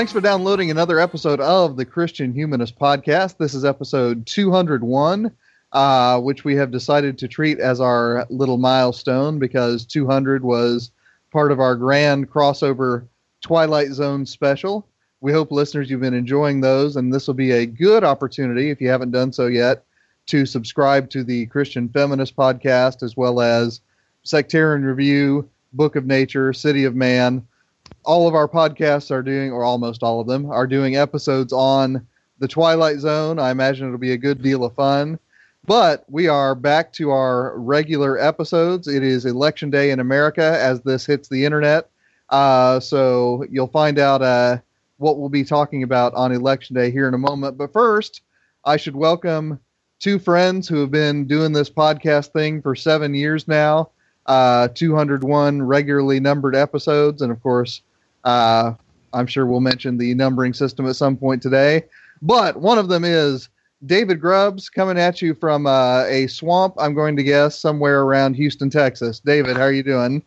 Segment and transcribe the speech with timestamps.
[0.00, 3.36] Thanks for downloading another episode of the Christian Humanist Podcast.
[3.36, 5.30] This is episode 201,
[5.72, 10.90] uh, which we have decided to treat as our little milestone because 200 was
[11.30, 13.08] part of our grand crossover
[13.42, 14.88] Twilight Zone special.
[15.20, 18.80] We hope listeners you've been enjoying those, and this will be a good opportunity, if
[18.80, 19.84] you haven't done so yet,
[20.28, 23.82] to subscribe to the Christian Feminist Podcast as well as
[24.22, 27.46] Sectarian Review, Book of Nature, City of Man
[28.04, 32.06] all of our podcasts are doing, or almost all of them, are doing episodes on
[32.38, 33.38] the Twilight Zone.
[33.38, 35.18] I imagine it'll be a good deal of fun.
[35.66, 38.88] But we are back to our regular episodes.
[38.88, 41.90] It is Election Day in America as this hits the internet.
[42.30, 44.58] Uh, so you'll find out uh,
[44.96, 47.58] what we'll be talking about on Election Day here in a moment.
[47.58, 48.22] But first,
[48.64, 49.60] I should welcome
[49.98, 53.90] two friends who have been doing this podcast thing for seven years now.
[54.26, 57.82] Uh, 201 regularly numbered episodes, and of course,
[58.24, 58.72] uh,
[59.12, 61.84] I'm sure we'll mention the numbering system at some point today.
[62.22, 63.48] But one of them is
[63.86, 68.34] David Grubbs coming at you from uh, a swamp, I'm going to guess, somewhere around
[68.34, 69.20] Houston, Texas.
[69.20, 70.22] David, how are you doing?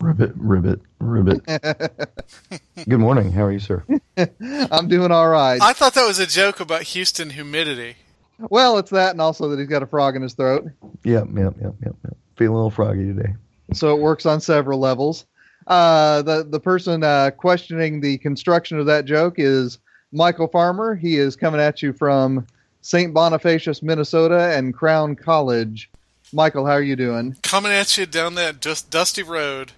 [0.00, 1.44] Ribbit, ribbit, ribbit.
[2.88, 3.32] Good morning.
[3.32, 3.84] How are you, sir?
[4.70, 5.60] I'm doing all right.
[5.60, 7.96] I thought that was a joke about Houston humidity.
[8.38, 10.70] Well, it's that, and also that he's got a frog in his throat.
[11.02, 12.16] Yep, yep, yep, yep, yep.
[12.36, 13.34] Feeling a little froggy today.
[13.72, 15.26] so it works on several levels.
[15.68, 19.78] Uh, the the person uh, questioning the construction of that joke is
[20.14, 20.94] Michial Farmer.
[20.94, 22.46] He is coming at you from
[22.80, 23.12] St.
[23.12, 25.90] Bonifacius, Minnesota, and Crown College.
[26.32, 27.36] Michial, how are you doing?
[27.42, 29.72] Coming at you down that just dusty road.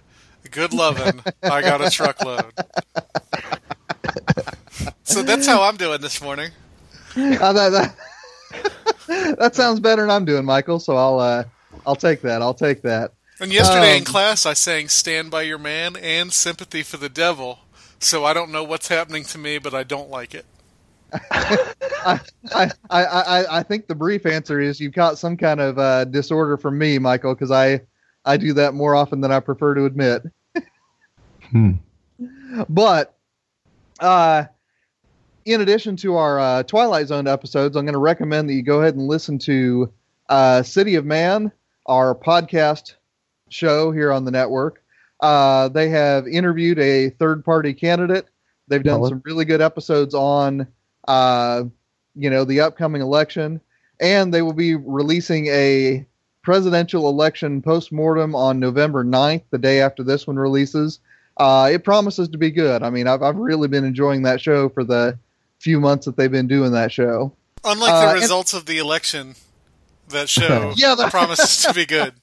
[0.49, 1.21] Good lovin'.
[1.43, 2.51] I got a truckload.
[5.03, 6.51] so that's how I'm doing this morning.
[7.15, 10.81] Uh, that, that, that sounds better than I'm doing, Michial.
[10.81, 11.43] So I'll uh,
[11.85, 12.41] I'll take that.
[12.41, 13.11] I'll take that.
[13.41, 17.09] And yesterday in Um, class, I sang "Stand by Your Man" and "Sympathy for the
[17.09, 17.57] Devil."
[17.97, 20.45] So I don't know what's happening to me, but I don't like it.
[21.31, 22.19] I,
[22.53, 26.05] I, I, I, I think the brief answer is you've got some kind of uh,
[26.05, 27.81] disorder from me, Michial, because I,
[28.25, 30.23] I do that more often than I prefer to admit.
[31.49, 31.71] Hmm.
[32.69, 33.17] But
[33.99, 34.45] uh,
[35.43, 38.79] in addition to our uh, Twilight Zone episodes, I'm going to recommend that you go
[38.79, 39.91] ahead and listen to
[40.29, 41.51] uh, City of Man,
[41.87, 42.93] our podcast
[43.51, 44.81] show here on the network.
[45.19, 48.25] Uh, they have interviewed a third party candidate.
[48.67, 50.65] They've done some really good episodes on,
[51.07, 51.63] uh,
[52.15, 53.61] you know, the upcoming election,
[53.99, 56.05] and they will be releasing a
[56.41, 60.99] presidential election postmortem on November 9th, the day after this one releases.
[61.37, 62.81] Uh, it promises to be good.
[62.81, 65.17] I mean, I've, I've really been enjoying that show for the
[65.59, 67.33] few months that they've been doing that show.
[67.63, 69.35] Unlike Uh, the and- results of the election,
[70.09, 72.13] that show Yeah, that- promises to be good.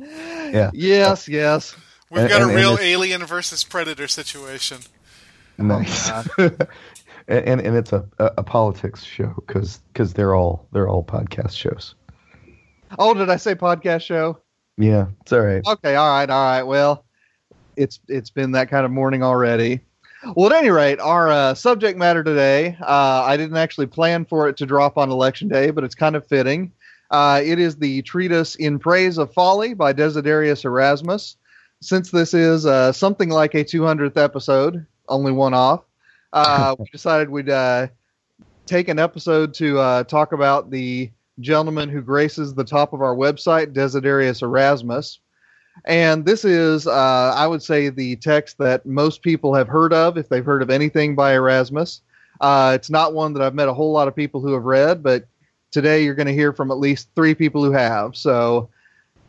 [0.00, 0.70] Yeah.
[0.72, 1.74] Yes, yes.
[2.10, 4.78] We've And- got and- a and real it's- alien versus predator situation.
[5.58, 6.10] Nice.
[6.38, 6.56] and,
[7.28, 9.80] and and it's a a, a politics show because
[10.14, 11.94] they're all they're all podcast shows.
[12.98, 14.38] Oh, did I say podcast show?
[14.76, 15.62] Yeah, it's all right.
[15.66, 16.62] Okay, all right, all right.
[16.62, 17.04] Well,
[17.76, 19.80] it's it's been that kind of morning already.
[20.34, 24.48] Well, at any rate, our uh, subject matter today, uh, I didn't actually plan for
[24.48, 26.72] it to drop on election day, but it's kind of fitting.
[27.10, 31.36] Uh, it is the treatise In Praise of Folly by Desiderius Erasmus.
[31.80, 35.84] Since this is uh, something like a 200th episode, only one off,
[36.32, 37.86] uh, we decided we'd uh,
[38.66, 41.10] take an episode to uh, talk about the
[41.40, 45.20] gentleman who graces the top of our website, Desiderius Erasmus.
[45.84, 50.18] And this is, uh, I would say, the text that most people have heard of
[50.18, 52.02] if they've heard of anything by Erasmus.
[52.40, 55.02] Uh, it's not one that I've met a whole lot of people who have read,
[55.02, 55.26] but
[55.70, 58.16] today you're going to hear from at least three people who have.
[58.16, 58.68] So,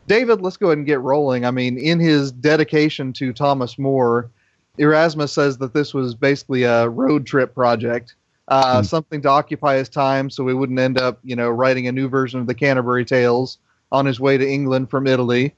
[0.06, 1.44] David, let's go ahead and get rolling.
[1.44, 4.30] I mean, in his dedication to Thomas More,
[4.78, 8.14] Erasmus says that this was basically a road trip project,
[8.48, 8.84] uh, Hmm.
[8.84, 12.08] something to occupy his time so he wouldn't end up, you know, writing a new
[12.08, 13.58] version of the Canterbury Tales
[13.92, 15.54] on his way to England from Italy.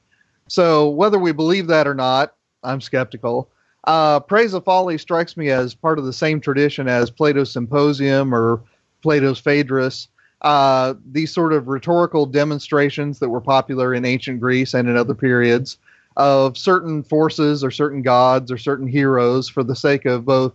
[0.48, 3.48] So, whether we believe that or not, I'm skeptical.
[3.84, 8.34] Uh, Praise of Folly strikes me as part of the same tradition as Plato's Symposium
[8.34, 8.60] or
[9.02, 10.08] Plato's Phaedrus.
[10.42, 15.14] Uh, these sort of rhetorical demonstrations that were popular in ancient Greece and in other
[15.14, 15.78] periods
[16.16, 20.52] of certain forces or certain gods or certain heroes for the sake of both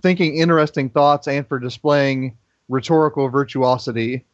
[0.00, 2.36] thinking interesting thoughts and for displaying
[2.68, 4.24] rhetorical virtuosity.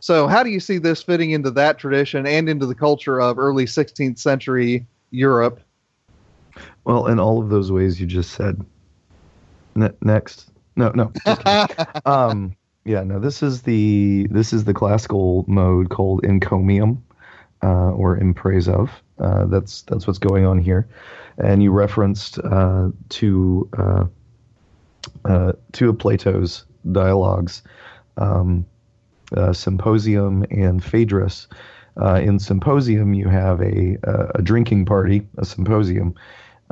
[0.00, 3.38] So, how do you see this fitting into that tradition and into the culture of
[3.38, 5.60] early 16th century Europe?
[6.84, 8.64] Well, in all of those ways you just said.
[9.74, 11.12] Ne- next, no, no.
[12.04, 13.20] um, yeah, no.
[13.20, 17.02] This is the this is the classical mode called encomium,
[17.62, 18.90] uh, or in praise of.
[19.18, 20.88] Uh, that's that's what's going on here,
[21.38, 24.04] and you referenced uh, to uh,
[25.24, 27.62] uh, two of Plato's dialogues,
[28.16, 28.66] um,
[29.36, 31.46] uh, Symposium and Phaedrus.
[31.96, 33.96] In Symposium, you have a,
[34.34, 36.14] a drinking party, a symposium,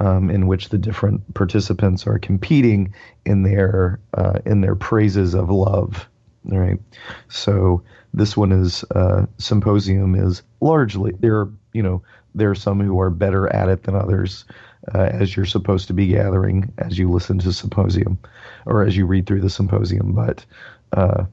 [0.01, 2.95] um, in which the different participants are competing
[3.25, 6.09] in their uh, in their praises of love.
[6.45, 6.81] Right,
[7.29, 7.83] so
[8.15, 11.41] this one is uh, Symposium is largely there.
[11.41, 12.03] Are, you know,
[12.35, 14.47] there are some who are better at it than others,
[14.95, 18.19] uh, as you're supposed to be gathering as you listen to Symposium,
[18.65, 20.13] or as you read through the Symposium.
[20.13, 20.47] But
[20.95, 21.25] uh,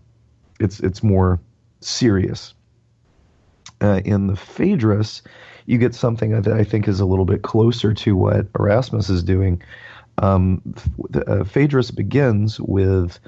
[0.59, 1.39] it's it's more
[1.79, 2.53] serious.
[3.79, 5.21] Uh, in the Phaedrus,
[5.67, 9.21] you get something that I think is a little bit closer to what Erasmus is
[9.21, 9.61] doing.
[10.17, 10.61] Um,
[11.13, 13.19] uh, Phaedrus begins with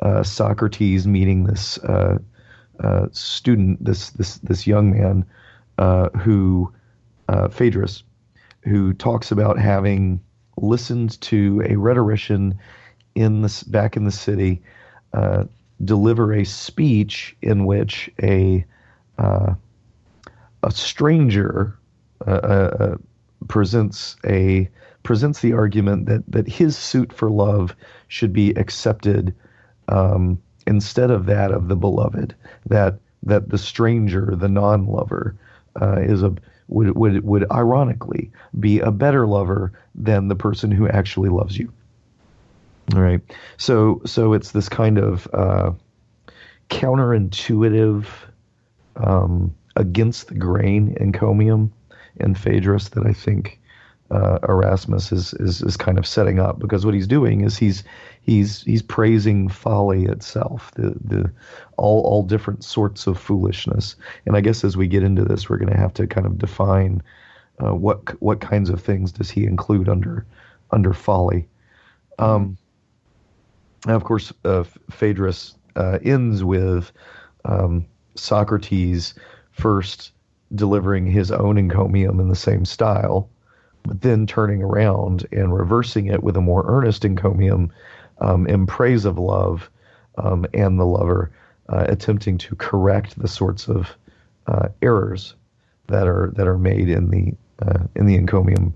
[0.00, 2.18] uh, Socrates meeting this uh,
[2.78, 5.24] uh, student, this this this young man,
[5.78, 6.72] uh, who
[7.50, 8.04] Phaedrus,
[8.62, 10.20] who talks about having
[10.58, 12.58] listened to a rhetorician
[13.14, 14.62] in this back in the city
[15.84, 18.64] deliver a speech in which a
[19.18, 21.78] a stranger
[22.26, 22.96] uh, uh,
[23.48, 24.68] presents a
[25.02, 27.76] presents the argument that that his suit for love
[28.08, 29.34] should be accepted
[29.88, 32.34] um, instead of that of the beloved.
[32.66, 35.36] That that the stranger, the non-lover,
[35.80, 36.34] uh, is a
[36.68, 41.72] would would would ironically be a better lover than the person who actually loves you.
[42.94, 43.20] All right.
[43.56, 45.72] So so it's this kind of uh,
[46.70, 48.06] counterintuitive,
[48.96, 51.72] um, against the grain encomium
[52.20, 53.60] and Phaedrus that I think
[54.10, 57.82] uh, Erasmus is, is is kind of setting up because what he's doing is he's
[58.22, 61.30] he's he's praising folly itself, the the
[61.76, 63.96] all all different sorts of foolishness.
[64.24, 66.38] And I guess as we get into this, we're going to have to kind of
[66.38, 67.02] define
[67.58, 70.24] uh, what what kinds of things does he include under
[70.70, 71.48] under folly.
[72.18, 72.56] Um,
[73.86, 76.92] now, of course, uh, Phaedrus uh, ends with
[77.44, 79.14] um, Socrates
[79.50, 80.12] first
[80.54, 83.28] delivering his own encomium in the same style,
[83.82, 87.72] but then turning around and reversing it with a more earnest encomium
[88.20, 89.70] um, in praise of love
[90.18, 91.30] um, and the lover,
[91.68, 93.96] uh, attempting to correct the sorts of
[94.46, 95.34] uh, errors
[95.88, 97.34] that are that are made in the
[97.66, 98.72] uh, in the encomium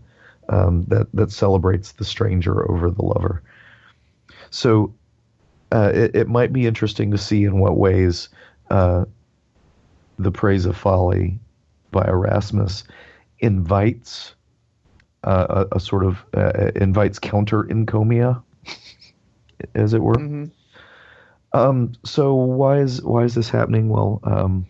[0.49, 3.43] um, that that celebrates the stranger over the lover.
[4.51, 4.93] So
[5.73, 8.29] uh, it, it might be interesting to see in what ways
[8.71, 9.05] uh,
[10.19, 11.39] the praise of folly
[11.91, 12.85] by Erasmus
[13.41, 14.35] invites
[15.25, 18.43] uh, a, a, sort of uh, invites counter encomia,
[19.75, 20.15] as it were.
[20.15, 20.45] Mm-hmm.
[21.53, 23.89] Um, so why is why is this happening?
[23.89, 24.67] Well, um,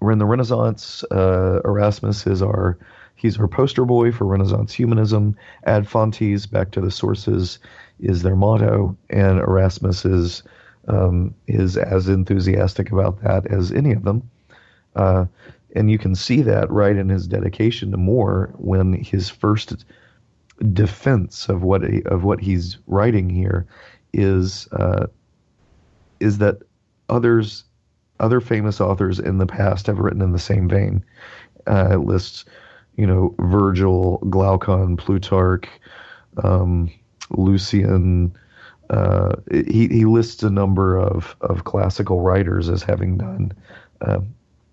[0.00, 1.04] we're in the Renaissance.
[1.10, 2.78] Uh, Erasmus is our
[3.16, 5.36] he's our poster boy for Renaissance humanism.
[5.64, 7.58] Ad fontes, back to the sources,
[8.00, 10.42] is their motto, and Erasmus is
[10.88, 14.30] um, is as enthusiastic about that as any of them.
[14.94, 15.26] Uh,
[15.74, 19.84] and you can see that right in his dedication to More when his first
[20.72, 23.66] defense of what he, of what he's writing here
[24.12, 25.06] is uh,
[26.20, 26.58] is that
[27.08, 27.64] others
[28.20, 31.04] other famous authors in the past have written in the same vein.
[31.66, 32.44] Uh, lists,
[32.96, 35.68] you know, Virgil, Glaucon, Plutarch,
[36.42, 36.90] um,
[37.30, 38.34] Lucian.
[38.90, 43.52] Uh, he he lists a number of of classical writers as having done
[44.02, 44.20] uh,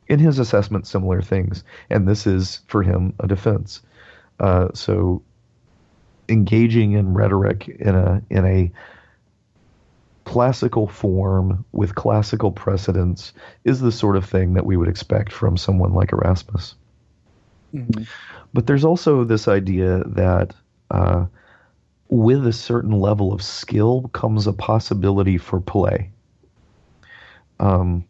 [0.07, 3.81] in his assessment similar things, and this is for him a defense.
[4.39, 5.21] Uh, so,
[6.29, 8.71] engaging in rhetoric in a in a
[10.23, 15.57] classical form with classical precedents is the sort of thing that we would expect from
[15.57, 16.75] someone like Erasmus.
[17.73, 18.03] Mm-hmm.
[18.53, 20.53] But there's also this idea that
[20.89, 21.25] uh,
[22.09, 26.11] with a certain level of skill comes a possibility for play.
[27.59, 28.05] Um,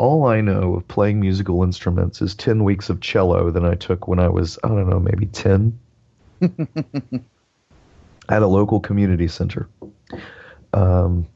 [0.00, 4.08] all I know of playing musical instruments is 10 weeks of cello that I took
[4.08, 5.78] when I was, I don't know, maybe 10
[8.30, 9.68] at a local community center.
[10.72, 11.28] Um,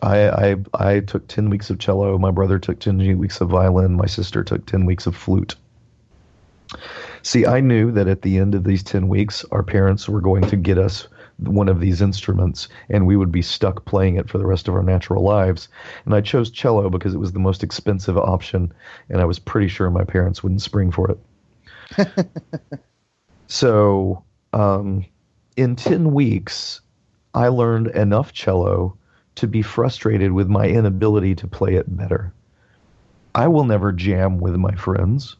[0.00, 2.16] I, I, I took 10 weeks of cello.
[2.16, 3.92] My brother took 10 weeks of violin.
[3.92, 5.54] My sister took 10 weeks of flute.
[7.22, 10.48] See, I knew that at the end of these 10 weeks, our parents were going
[10.48, 11.06] to get us
[11.38, 14.74] one of these instruments and we would be stuck playing it for the rest of
[14.74, 15.68] our natural lives.
[16.04, 18.72] And I chose cello because it was the most expensive option
[19.08, 22.08] and I was pretty sure my parents wouldn't spring for it.
[23.48, 25.04] so, um,
[25.56, 26.80] in 10 weeks,
[27.34, 28.96] I learned enough cello
[29.36, 32.32] to be frustrated with my inability to play it better.
[33.34, 35.36] I will never jam with my friends,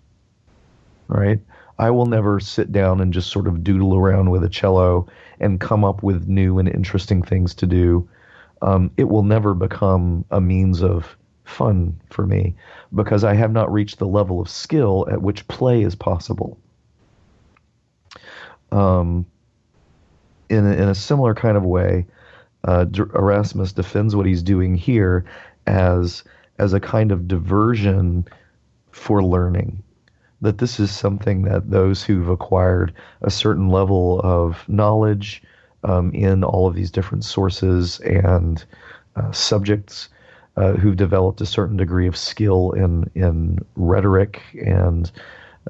[1.09, 1.41] right?
[1.79, 5.07] I will never sit down and just sort of doodle around with a cello
[5.41, 8.09] and come up with new and interesting things to do.
[8.63, 12.55] Um, it will never become a means of fun for me
[12.95, 16.59] because I have not reached the level of skill at which play is possible.
[18.73, 19.27] Um,
[20.49, 22.07] in a, in a similar kind of way,
[22.65, 25.25] uh, Erasmus defends what he's doing here
[25.67, 26.25] as
[26.59, 28.27] as a kind of diversion
[28.91, 29.83] for learning.
[30.41, 35.43] That this is something that those who've acquired a certain level of knowledge
[35.83, 38.65] um, in all of these different sources and
[39.17, 40.09] uh, subjects,
[40.57, 45.11] uh, who've developed a certain degree of skill in in rhetoric and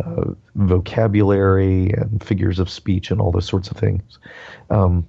[0.04, 4.18] uh, vocabulary and figures of speech and all those sorts of things.
[4.70, 5.06] Um,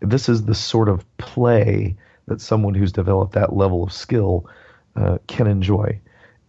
[0.00, 4.48] this is the sort of play that someone who's developed that level of skill
[4.96, 6.00] uh, can enjoy.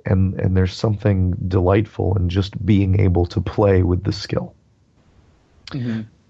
[0.06, 4.54] And, and there's something delightful in just being able to play with the skill,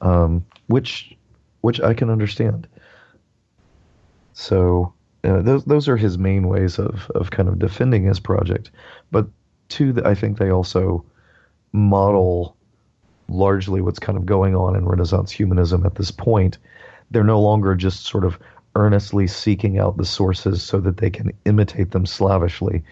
[0.02, 1.16] um, which
[1.62, 2.68] which I can understand.
[4.34, 8.70] So uh, those those are his main ways of of kind of defending his project,
[9.12, 9.28] but
[9.70, 11.04] two, I think they also
[11.72, 12.56] model
[13.28, 16.58] largely what's kind of going on in Renaissance humanism at this point.
[17.12, 18.38] They're no longer just sort of
[18.76, 22.84] earnestly seeking out the sources so that they can imitate them slavishly.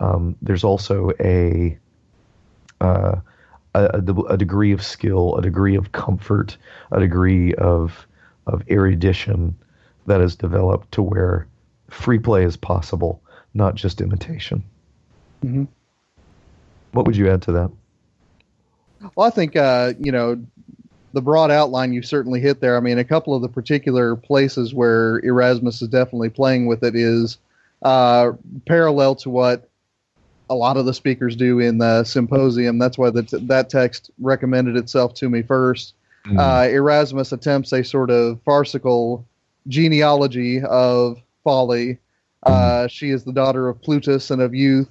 [0.00, 1.78] Um, there's also a,
[2.80, 3.16] uh,
[3.74, 6.56] a a degree of skill, a degree of comfort,
[6.90, 8.06] a degree of
[8.46, 9.54] of erudition
[10.06, 11.46] that is developed to where
[11.88, 13.22] free play is possible,
[13.54, 14.64] not just imitation.
[15.44, 15.68] Mhm.
[16.92, 17.70] What would you add to that?
[19.14, 20.42] Well, I think uh, you know
[21.12, 22.76] the broad outline you certainly hit there.
[22.76, 26.94] I mean, a couple of the particular places where Erasmus is definitely playing with it
[26.94, 27.38] is
[27.82, 28.32] uh,
[28.66, 29.69] parallel to what
[30.50, 32.76] a lot of the speakers do in the symposium.
[32.78, 35.92] That's why the t- that text recommended itself to me 1st
[36.38, 39.24] Uh, Erasmus attempts a sort of farcical
[39.68, 41.98] genealogy of folly.
[42.42, 44.88] Uh, she is the daughter of Plutus and of youth.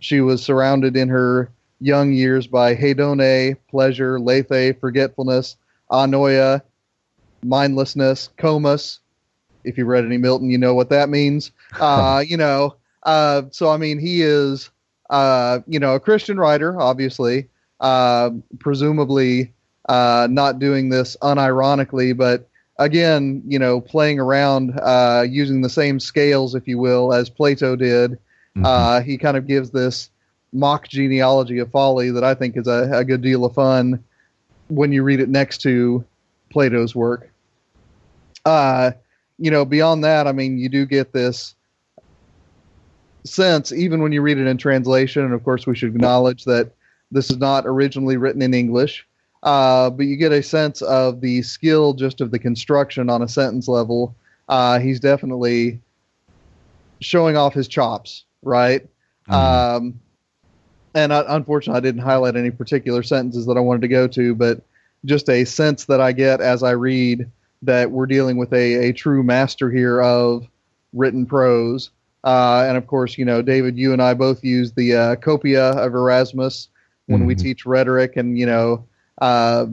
[0.00, 5.56] She was surrounded in her young years by hedone, pleasure, lethe, forgetfulness,
[5.90, 6.60] anoia,
[7.42, 9.00] mindlessness, comus.
[9.64, 11.52] If you read any Milton, you know what that means.
[11.80, 14.70] Uh, you know, uh, so I mean, he is,
[15.10, 17.48] uh, you know, a Christian writer, obviously,
[17.80, 19.52] uh, presumably
[19.88, 22.48] uh, not doing this unironically, but
[22.78, 27.76] again, you know, playing around uh, using the same scales, if you will, as Plato
[27.76, 28.18] did.
[28.64, 30.10] Uh, he kind of gives this
[30.52, 34.02] mock genealogy of folly that I think is a, a good deal of fun
[34.68, 36.04] when you read it next to
[36.50, 37.30] Plato's work.
[38.44, 38.92] Uh,
[39.38, 41.54] you know, beyond that, I mean, you do get this
[43.26, 46.72] sense, even when you read it in translation, and of course, we should acknowledge that
[47.10, 49.06] this is not originally written in English,
[49.42, 53.28] uh, but you get a sense of the skill just of the construction on a
[53.28, 54.16] sentence level.
[54.48, 55.80] Uh, he's definitely
[57.00, 58.86] showing off his chops, right?
[59.28, 60.00] Um,
[60.94, 64.34] and I, unfortunately, I didn't highlight any particular sentences that I wanted to go to,
[64.34, 64.62] but
[65.04, 67.30] just a sense that I get as I read
[67.62, 70.46] that we're dealing with a, a true master here of
[70.92, 71.90] written prose.
[72.24, 75.70] Uh, and of course, you know, David, you and I both use the uh, copia
[75.72, 76.68] of Erasmus
[77.06, 77.38] when we Mhm.
[77.38, 78.84] teach rhetoric, and you know,
[79.20, 79.66] uh,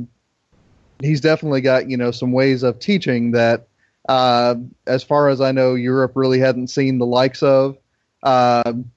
[1.02, 3.68] he's definitely got you know some ways of teaching that,
[4.10, 4.56] uh,
[4.88, 7.78] as far as I know, Europe really hadn't seen the likes of.
[8.24, 8.92] Um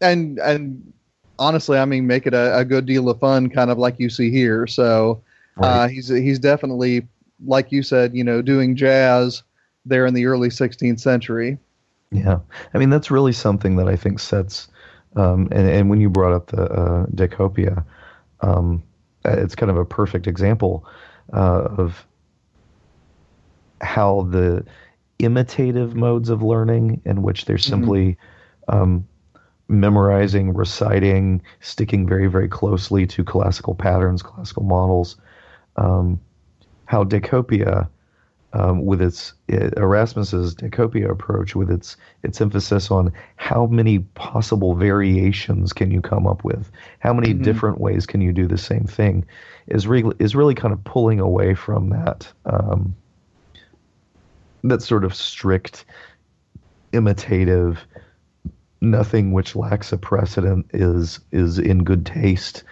[0.00, 0.92] and and
[1.38, 4.08] honestly, I mean, make it a, a good deal of fun, kind of like you
[4.10, 4.66] see here.
[4.66, 5.22] So
[5.62, 5.90] uh, Right.
[5.90, 7.06] he's he's definitely,
[7.46, 9.42] like you said, you know, doing jazz
[9.84, 11.58] there in the early 16th century.
[12.18, 12.38] Yeah,
[12.74, 14.68] I mean that's really something that I think sets.
[15.16, 17.84] Um, and and when you brought up the uh, De Copia,
[18.40, 18.82] um,
[19.24, 20.86] it's kind of a perfect example
[21.32, 22.06] uh, of
[23.80, 24.64] how the
[25.18, 28.16] imitative modes of learning, in which they're simply
[28.68, 29.06] um,
[29.68, 35.16] memorizing, reciting, sticking very, very closely to classical patterns, classical models.
[35.76, 36.20] Um,
[36.86, 37.88] how De Copia,
[38.56, 43.98] um, with its uh, Erasmus's De Copia approach, with its its emphasis on how many
[44.14, 46.70] possible variations can you come up with,
[47.00, 47.42] how many Mhm.
[47.42, 49.24] different ways can you do the same thing,
[49.66, 52.94] is really is really kind of pulling away from that um,
[54.64, 55.84] that sort of strict,
[56.92, 57.78] imitative,
[58.80, 62.64] nothing which lacks a precedent is is in good taste.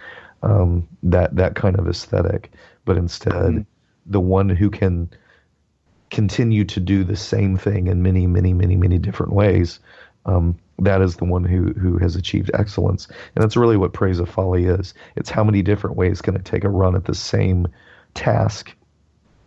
[0.43, 2.50] Um, that that kind of aesthetic,
[2.85, 3.67] but instead, Mhm.
[4.07, 5.09] the one who can
[6.14, 9.80] continue to do the same thing in many, many, many, many different ways.
[10.26, 14.21] Um, that is the one who who has achieved excellence, and that's really what praise
[14.21, 14.94] of folly is.
[15.16, 17.66] It's how many different ways can it take a run at the same
[18.14, 18.75] task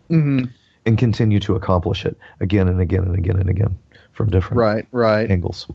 [0.08, 0.44] hmm
[0.86, 3.76] and continue to accomplish it again and again and again and again
[4.12, 5.30] from different Right, right.
[5.30, 5.66] angles.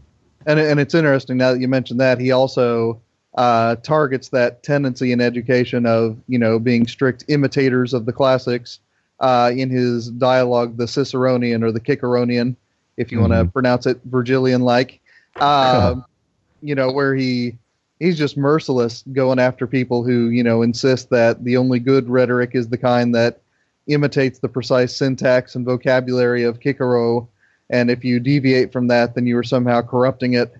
[0.46, 3.02] And and it's interesting now that you mentioned that he also
[3.36, 8.80] uh, targets that tendency in education of you know being strict imitators of the classics
[9.20, 12.56] uh, in his dialogue, the Ciceronian or the Ciceronian,
[12.98, 15.00] if you want to pronounce it Virgilian like.
[15.40, 16.06] Um,
[16.62, 17.58] you know where he
[18.00, 22.52] he's just merciless going after people who you know insist that the only good rhetoric
[22.54, 23.42] is the kind that
[23.88, 27.28] imitates the precise syntax and vocabulary of Cicero
[27.70, 30.54] and if you deviate from that, then you are somehow corrupting it.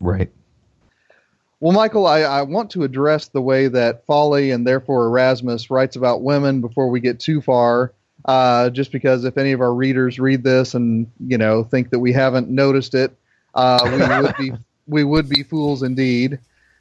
[0.00, 0.30] Right.
[1.60, 5.94] Well, Michial, I, I want to address the way that Folly and therefore Erasmus writes
[5.94, 7.92] about women before we get too far.
[8.26, 11.98] Uh, just because if any of our readers read this and you know think that
[11.98, 13.14] we haven't noticed it,
[13.54, 14.52] uh, we would be
[14.86, 16.38] we would be fools indeed.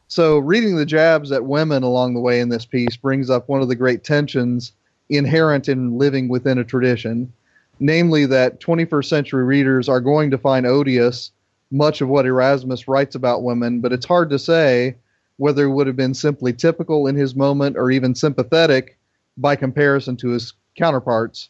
[0.07, 3.62] So, reading the jabs at women along the way in this piece brings up one
[3.62, 4.74] of the great tensions
[5.09, 7.31] inherent in living within a tradition,
[7.79, 11.31] namely that 21st century readers are going to find odious
[11.72, 14.96] much of what Erasmus writes about women, but it's hard to say
[15.38, 18.98] whether it would have been simply typical in his moment or even sympathetic
[19.38, 21.50] by comparison to his counterparts.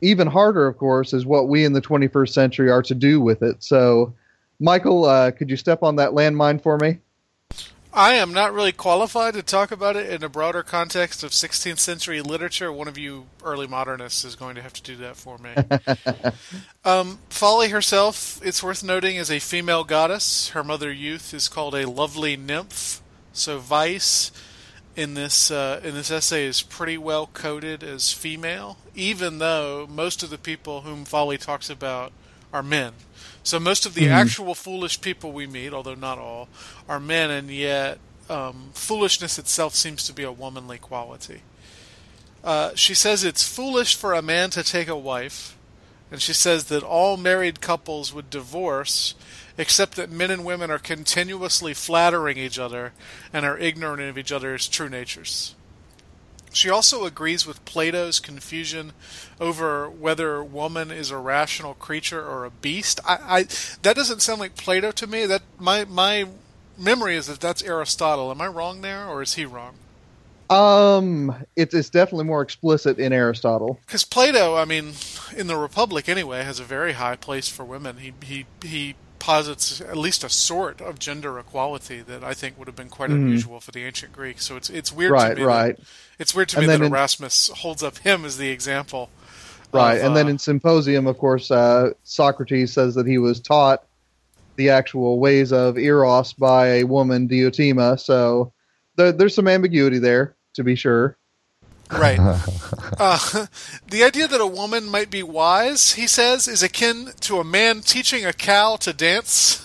[0.00, 3.42] Even harder, of course, is what we in the 21st century are to do with
[3.42, 3.62] it.
[3.62, 4.14] So,
[4.60, 6.98] Michial, uh, could you step on that landmine for me?
[7.96, 11.78] I am not really qualified to talk about it in a broader context of 16th
[11.78, 12.72] century literature.
[12.72, 15.54] One of you early modernists is going to have to do that for me.
[16.84, 20.48] um, Folly herself, it's worth noting, is a female goddess.
[20.48, 23.00] Her mother youth is called a lovely nymph.
[23.32, 24.32] So Vice
[24.96, 30.24] in this uh, in this essay is pretty well coded as female, even though most
[30.24, 32.12] of the people whom Folly talks about
[32.52, 32.94] are men.
[33.44, 36.48] So most of the actual foolish people we meet, although not all,
[36.88, 37.98] are men, and yet
[38.30, 41.42] um, foolishness itself seems to be a womanly quality.
[42.42, 45.58] Uh, she says it's foolish for a man to take a wife,
[46.10, 49.14] and she says that all married couples would divorce,
[49.58, 52.94] except that men and women are continuously flattering each other
[53.30, 55.54] and are ignorant of each other's true natures.
[56.54, 58.92] She also agrees with Plato's confusion
[59.40, 63.00] over whether woman is a rational creature or a beast.
[63.04, 63.42] I, I
[63.82, 65.26] that doesn't sound like Plato to me.
[65.26, 66.26] That my my
[66.78, 68.30] memory is that that's Aristotle.
[68.30, 69.74] Am I wrong there, or is he wrong?
[70.50, 73.80] Um, it's it's definitely more explicit in Aristotle.
[73.86, 74.92] Because Plato, I mean,
[75.36, 77.98] in the Republic anyway, has a very high place for women.
[77.98, 82.68] He he he posits at least a sort of gender equality that I think would
[82.68, 84.44] have been quite unusual for the ancient Greeks.
[84.44, 85.42] So it's it's weird Right, to me.
[85.44, 85.76] right.
[85.78, 85.86] That,
[86.18, 89.08] it's weird to And me that in- Erasmus holds up him as the example.
[89.72, 93.40] Right, of, and then uh, in Symposium, of course, uh, Socrates says that he was
[93.40, 93.84] taught
[94.56, 97.98] the actual ways of Eros by a woman, Diotima.
[97.98, 98.52] So
[98.96, 101.16] there, there's some ambiguity there, to be sure.
[101.98, 102.18] Right.
[102.98, 103.46] uh,
[103.88, 107.80] the idea that a woman might be wise, he says, is akin to a man
[107.80, 109.60] teaching a cow to dance.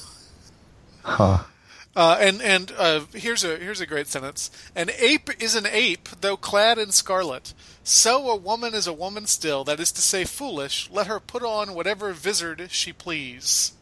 [1.03, 1.43] Huh.
[1.95, 6.07] Uh, and and uh, here's a here's a great sentence: An ape is an ape,
[6.21, 7.53] though clad in scarlet.
[7.83, 9.63] So a woman is a woman still.
[9.63, 10.89] That is to say, foolish.
[10.91, 13.73] Let her put on whatever vizard she please.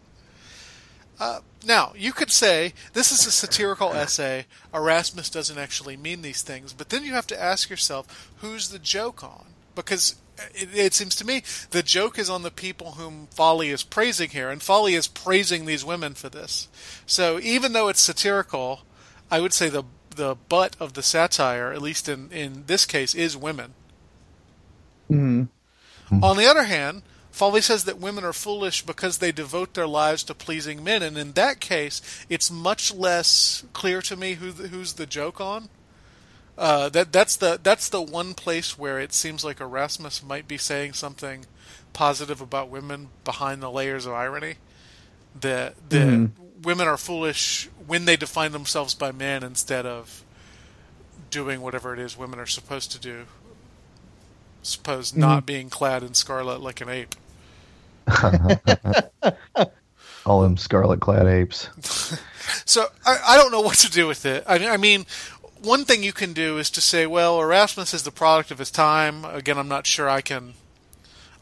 [1.20, 4.46] Uh, now, you could say this is a satirical essay.
[4.74, 8.80] Erasmus doesn't actually mean these things, but then you have to ask yourself, who's the
[8.80, 9.48] joke on?
[9.76, 10.16] Because
[10.56, 14.30] it, it seems to me the joke is on the people whom Folly is praising
[14.30, 16.70] here, and Folly is praising these women for this.
[17.06, 18.82] So even though it's satirical,
[19.30, 19.84] I would say the
[20.16, 23.76] the butt of the satire, at least in, in this case, is women.
[25.12, 25.48] Mhm.
[26.24, 30.24] On the other hand, Folly says that women are foolish because they devote their lives
[30.24, 34.70] to pleasing men, and in that case, it's much less clear to me who the,
[34.70, 35.70] who's the joke on.
[36.58, 40.58] Uh, that that's the that's the one place where it seems like Erasmus might be
[40.58, 41.46] saying something
[41.94, 44.56] positive about women behind the layers of irony.
[45.40, 46.32] That that Mhm.
[46.63, 50.24] women are foolish when they define themselves by men instead of
[51.30, 53.28] doing whatever it is women are supposed to do.
[54.62, 55.46] Suppose not mm-hmm.
[55.46, 57.15] being clad in scarlet like an ape.
[60.26, 61.70] All them scarlet clad apes.
[62.65, 64.43] So I, I don't know what to do with it.
[64.48, 65.06] I, I mean,
[65.62, 68.72] one thing you can do is to say, well, Erasmus is the product of his
[68.72, 69.26] time.
[69.26, 70.54] Again, I'm not sure I can.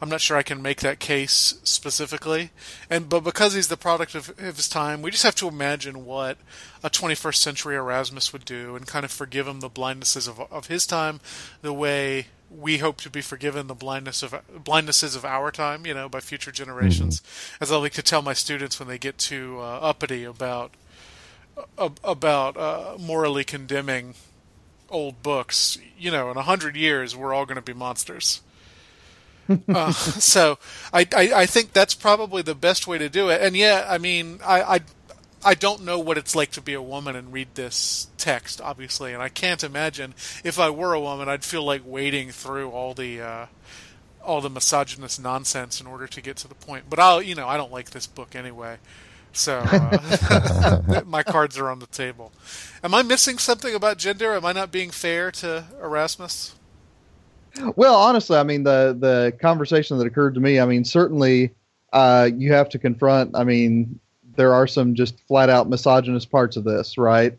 [0.00, 2.50] I'm not sure I can make that case specifically,
[2.90, 6.04] and but because he's the product of, of his time, we just have to imagine
[6.04, 6.36] what
[6.84, 10.66] a 21st century Erasmus would do, and kind of forgive him the blindnesses of, of
[10.66, 11.18] his time,
[11.62, 12.26] the way
[12.56, 16.20] we hope to be forgiven the blindness of blindnesses of our time, you know, by
[16.20, 17.22] future generations.
[17.60, 20.72] As I like to tell my students when they get too uh, uppity about
[21.78, 24.14] ab- about uh, morally condemning
[24.90, 25.78] old books.
[25.98, 28.42] You know, in a hundred years, we're all going to be monsters.
[29.68, 30.58] uh, so
[30.92, 33.40] I, I I think that's probably the best way to do it.
[33.42, 34.80] And yeah, I mean, I, I
[35.46, 39.12] I don't know what it's like to be a woman and read this text, obviously,
[39.14, 42.94] and I can't imagine if I were a woman, I'd feel like wading through all
[42.94, 43.46] the uh,
[44.24, 46.86] all the misogynist nonsense in order to get to the point.
[46.90, 48.78] But I'll, you know, I don't like this book anyway,
[49.32, 52.32] so uh, my cards are on the table.
[52.82, 54.32] Am I missing something about gender?
[54.32, 56.56] Am I not being fair to Erasmus?
[57.76, 60.58] Well, honestly, I mean the the conversation that occurred to me.
[60.58, 61.54] I mean, certainly
[61.92, 63.36] uh, you have to confront.
[63.36, 64.00] I mean,
[64.36, 67.36] there are some just flat out misogynist parts of this, right?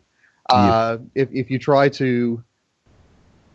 [0.50, 2.42] Uh, if if you try to,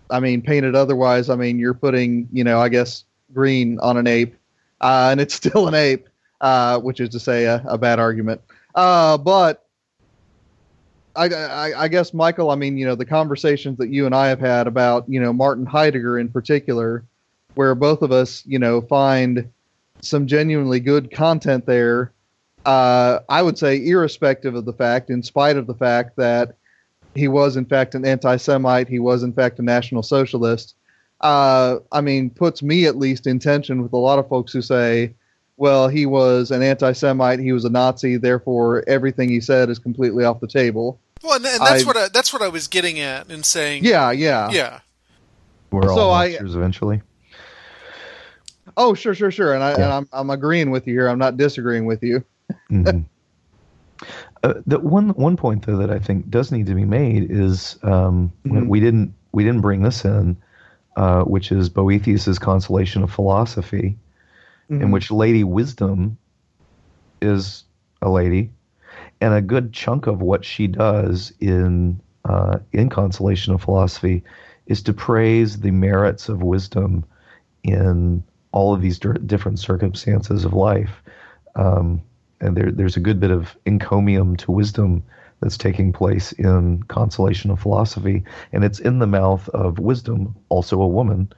[0.10, 3.04] I mean, paint it otherwise, I mean, you're putting, you know, I guess
[3.34, 4.36] green on an ape,
[4.82, 6.08] uh, and it's still an ape,
[6.42, 8.42] uh, which is to say a, a bad argument.
[8.76, 9.64] Uh, but
[11.16, 14.28] I, I, I guess Michial, I mean, you know, the conversations that you and I
[14.28, 17.04] have had about, you know, Martin Heidegger in particular,
[17.56, 19.52] where both of us, you know, find
[20.02, 22.12] some genuinely good content there.
[22.66, 26.56] Uh, I would say, irrespective of the fact, in spite of the fact that
[27.16, 30.76] he was in fact an anti-Semite, he was in fact a National Socialist.
[31.22, 34.62] Uh, I mean, puts me at least in tension with a lot of folks who
[34.62, 35.14] say,
[35.58, 40.26] well, he was an anti-Semite, he was a Nazi, therefore everything he said is completely
[40.26, 41.00] off the table.
[41.24, 43.84] Well, and, and that's I- what I, that's what I was getting at in saying.
[43.86, 44.50] Yeah, yeah.
[44.52, 44.80] yeah.
[45.72, 47.02] We're all So I- eventually.
[48.76, 49.54] Oh, sure, sure, sure.
[49.54, 51.08] And I and I'm I'm agreeing with you here.
[51.08, 52.24] I'm not disagreeing with you.
[52.74, 53.06] Mhm.
[54.44, 57.78] Uh, the one one point though that I think does need to be made is
[57.84, 58.68] um, we- Mhm.
[58.68, 60.38] we didn't we didn't bring this in,
[60.98, 63.98] uh, which is Boethius's Consolation of Philosophy,
[64.70, 64.92] in Mhm.
[64.92, 66.18] which Lady Wisdom
[67.22, 67.64] is
[68.02, 68.52] a lady,
[69.22, 74.24] and a good chunk of what she does in uh, in Consolation of Philosophy
[74.68, 77.04] is to praise the merits of wisdom
[77.64, 81.02] in all of these different circumstances of life.
[81.56, 82.02] Um,
[82.44, 85.04] and there, there's a good bit of encomium to wisdom
[85.42, 90.82] that's taking place in Consolation of Philosophy, and it's in the mouth of wisdom, also
[90.82, 91.32] a woman,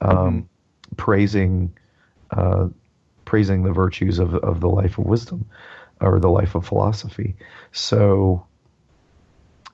[0.00, 0.48] um,
[0.96, 1.72] praising
[2.30, 2.68] uh,
[3.24, 5.48] praising the virtues of, of the life of wisdom
[6.00, 7.36] or the life of philosophy.
[7.70, 8.44] So,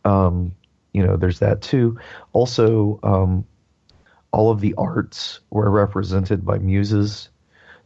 [0.04, 0.54] um,
[0.92, 1.98] you know, there's that too.
[2.34, 3.46] Also, um,
[4.32, 7.30] all of the arts were represented by muses.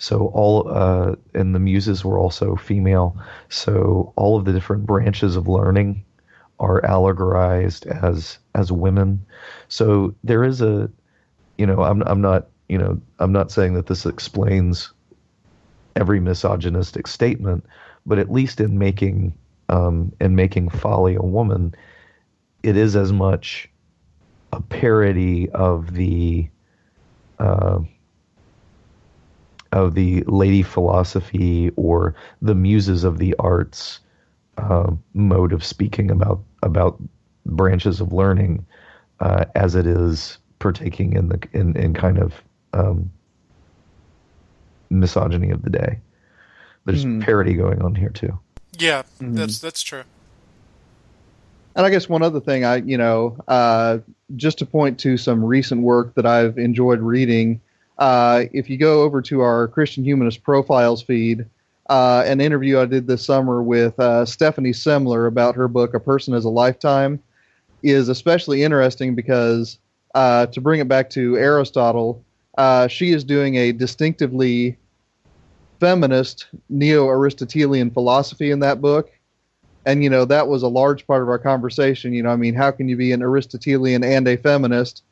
[0.00, 3.16] So all uh, and the muses were also female.
[3.50, 6.02] So all of the different branches of learning
[6.58, 9.24] are allegorized as as women.
[9.68, 10.90] So there is a,
[11.58, 14.90] you know, I'm I'm not you know I'm not saying that this explains
[15.96, 17.66] every misogynistic statement,
[18.06, 19.34] but at least in making
[19.68, 21.74] um, in making folly a woman,
[22.62, 23.68] it is as much
[24.54, 26.48] a parody of the
[27.38, 27.80] uh,
[29.72, 34.00] of the lady philosophy or the muses of the arts
[34.58, 37.00] uh, mode of speaking about about
[37.46, 38.66] branches of learning
[39.20, 42.34] uh, as it is partaking in the in, in kind of
[42.72, 43.10] um,
[44.90, 45.98] misogyny of the day.
[46.84, 47.20] There's Mhm.
[47.20, 48.38] parody going on here too.
[48.78, 49.36] Yeah, Mhm.
[49.36, 50.02] that's that's true.
[51.76, 53.98] And I guess one other thing, I you know, uh,
[54.36, 57.60] just to point to some recent work that I've enjoyed reading.
[58.00, 61.44] Uh, if you go over to our Christian Humanist Profiles feed,
[61.90, 66.00] uh, an interview I did this summer with uh, Stephanie Semler about her book "A
[66.00, 67.22] Person as a Lifetime"
[67.82, 69.78] is especially interesting because
[70.14, 72.24] uh, to bring it back to Aristotle,
[72.56, 74.78] uh, she is doing a distinctively
[75.78, 79.10] feminist neo-Aristotelian philosophy in that book.
[79.84, 82.12] And you know that was a large part of our conversation.
[82.12, 85.02] You know i mean how can you be an aristotelian and a feminist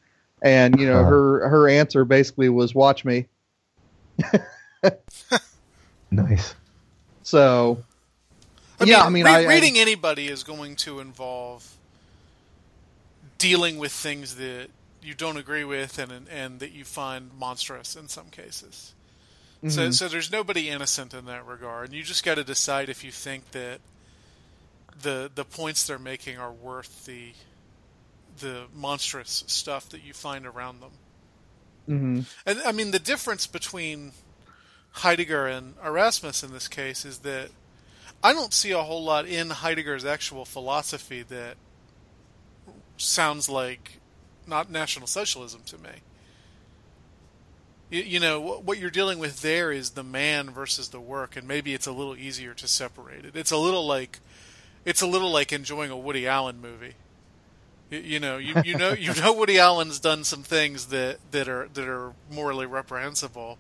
[0.43, 1.05] and you know Uh-huh.
[1.05, 3.27] her her answer basically was watch me
[6.11, 6.55] Nice.
[7.23, 7.85] so
[8.81, 11.77] I Yeah, mean, I mean, re- I- I- reading anybody is going to involve
[13.39, 14.69] dealing with things that
[15.03, 18.93] you don't agree with and and that you find monstrous in some cases.
[19.67, 21.93] So, so there's nobody innocent in that regard.
[21.93, 23.81] You just got to decide if you think that
[25.03, 27.33] the the points they're making are worth the
[28.41, 30.91] the monstrous stuff that you find around them.
[31.87, 34.13] hmm And I mean, the difference between
[34.93, 37.51] Heidegger and Erasmus in this case is that
[38.23, 41.57] I don't see a whole lot in Heidegger's actual philosophy that
[42.97, 44.01] sounds like
[44.47, 45.91] not National Socialism to me.
[47.91, 51.37] You, you know, what, what you're dealing with there is the man versus the work,
[51.37, 53.37] and maybe it's a little easier to separate it.
[53.37, 54.19] It's a little like,
[54.85, 56.95] it's a little like enjoying a Woody Allen movie.
[57.91, 61.49] You, you know, you, you know, you know, Woody Allen's done some things that, that
[61.49, 63.59] are that are morally reprehensible,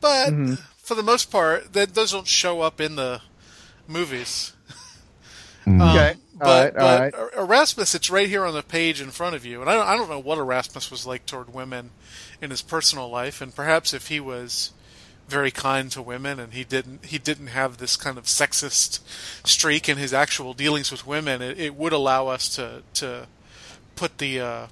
[0.00, 0.58] but Mhm.
[0.78, 3.20] for the most part, that those don't show up in the
[3.86, 4.52] movies.
[5.66, 5.80] Mm.
[5.80, 6.16] Um, Okay.
[6.42, 7.12] But, All right, all right.
[7.34, 9.86] but Erasmus, it's right here on the page in front of you, and I don't,
[9.86, 11.90] I don't know what Erasmus was like toward women
[12.40, 14.72] in his personal life, and perhaps if he was
[15.28, 19.00] very kind to women and he didn't he didn't have this kind of sexist
[19.46, 23.26] streak in his actual dealings with women, it, it would allow us to to
[24.00, 24.66] put the uh,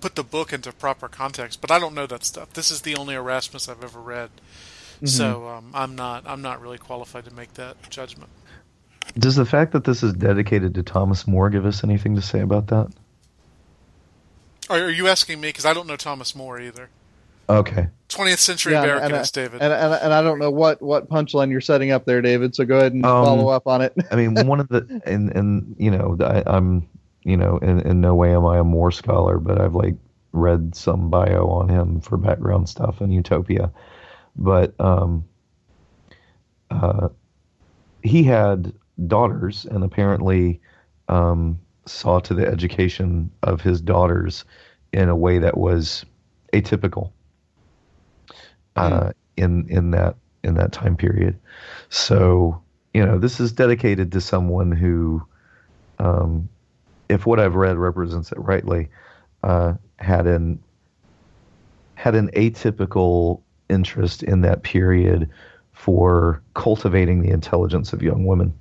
[0.00, 1.60] put the book into proper context.
[1.60, 2.52] But I don't know that stuff.
[2.52, 4.30] This is the only Erasmus I've ever read,
[5.04, 8.30] so um, I'm not I'm not really qualified to make that judgment.
[9.16, 12.40] Does the fact that this is dedicated to Thomas More give us anything to say
[12.40, 12.90] about that?
[14.68, 15.48] Are, are you asking me?
[15.50, 16.88] Because I don't know Thomas More either.
[17.48, 17.86] Okay.
[18.08, 19.62] 20th century Yeah, and- Americanist, and, David.
[19.62, 22.56] And, and and I don't know what what punchline you're setting up there, David.
[22.56, 23.92] So go ahead and Um, follow up on it.
[24.10, 26.88] I mean, one of the and and you know, I, I'm
[27.24, 29.94] you know, in, in no way am I a More scholar, but I've like
[30.32, 33.72] read some bio on him for background stuff in Utopia,
[34.36, 35.24] but um,
[36.70, 37.08] uh,
[38.02, 38.72] he had
[39.06, 40.60] daughters and apparently
[41.08, 44.44] um, saw to the education of his daughters
[44.92, 46.04] in a way that was
[46.52, 47.10] atypical
[48.76, 51.38] uh, in in that in that time period.
[51.88, 52.60] So
[52.94, 55.20] you know, this is dedicated to someone who,
[55.98, 56.48] um,
[57.08, 58.88] if what I've read represents it rightly,
[59.42, 60.62] uh, had an
[61.94, 65.30] had an atypical interest in that period
[65.72, 68.52] for cultivating the intelligence of young women.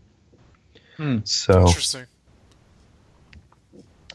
[0.98, 1.20] Hmm.
[1.24, 2.06] So, Interesting.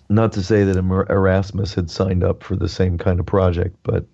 [0.08, 4.06] not to say that Erasmus had signed up for the same kind of project, but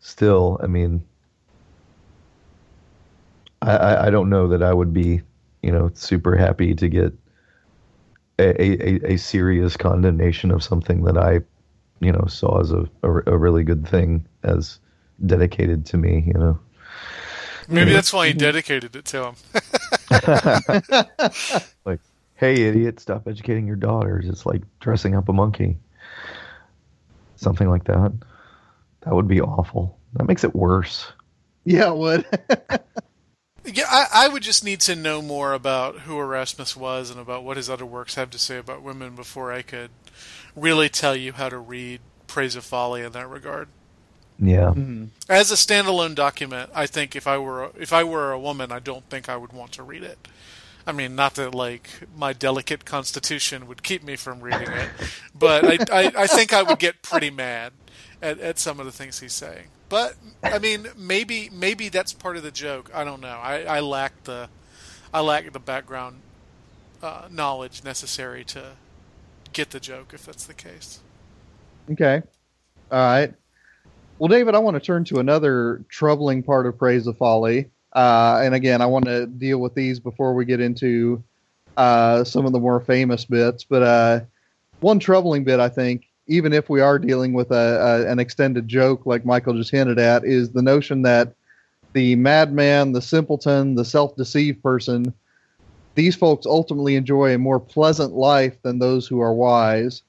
[0.00, 1.04] still, I mean,
[3.62, 5.22] I, I, I don't know that I would be,
[5.62, 7.12] you know, super happy to get
[8.38, 11.40] a, a, a serious condemnation of something that I,
[12.00, 14.78] you know, saw as a, a, a really good thing as
[15.24, 16.58] dedicated to me, you know.
[17.68, 19.34] Maybe that's why he dedicated it to him.
[21.84, 22.00] like,
[22.36, 24.26] hey, idiot, stop educating your daughters.
[24.26, 25.76] It's like dressing up a monkey.
[27.36, 28.12] Something like that.
[29.02, 29.98] That would be awful.
[30.14, 31.12] That makes it worse.
[31.64, 32.24] yeah, it would.
[33.90, 37.44] Yeah, I, I would just need to know more about who Erasmus was and about
[37.44, 39.90] what his other works have to say about women before I could
[40.56, 43.68] really tell you how to read Praise of Folly in that regard.
[44.38, 44.72] Yeah.
[44.74, 45.08] Mhm.
[45.28, 48.70] As a standalone document, I think if I were a, if I were a woman,
[48.70, 50.28] I don't think I would want to read it.
[50.86, 54.88] I mean, not that like my delicate constitution would keep me from reading it,
[55.34, 57.72] but I, I, I think I would get pretty mad
[58.22, 59.66] at, at some of the things he's saying.
[59.88, 62.90] But I mean, maybe maybe that's part of the joke.
[62.94, 63.38] I don't know.
[63.42, 64.48] I, I lack the
[65.12, 66.20] I lack the background
[67.02, 68.72] uh, knowledge necessary to
[69.52, 71.00] get the joke if that's the case.
[71.90, 72.22] Okay.
[72.90, 73.32] All right.
[74.18, 77.70] Well, David, I want to turn to another troubling part of Praise of Folly.
[77.92, 81.22] Uh, and again, I want to deal with these before we get into
[81.76, 83.64] uh, some of the more famous bits.
[83.64, 84.20] But uh,
[84.80, 88.68] one troubling bit, I think, even if we are dealing with a, a, an extended
[88.68, 91.34] joke like Michial just hinted at, is the notion that
[91.94, 95.12] the madman, the simpleton, the self deceived person,
[95.94, 100.02] these folks ultimately enjoy a more pleasant life than those who are wise.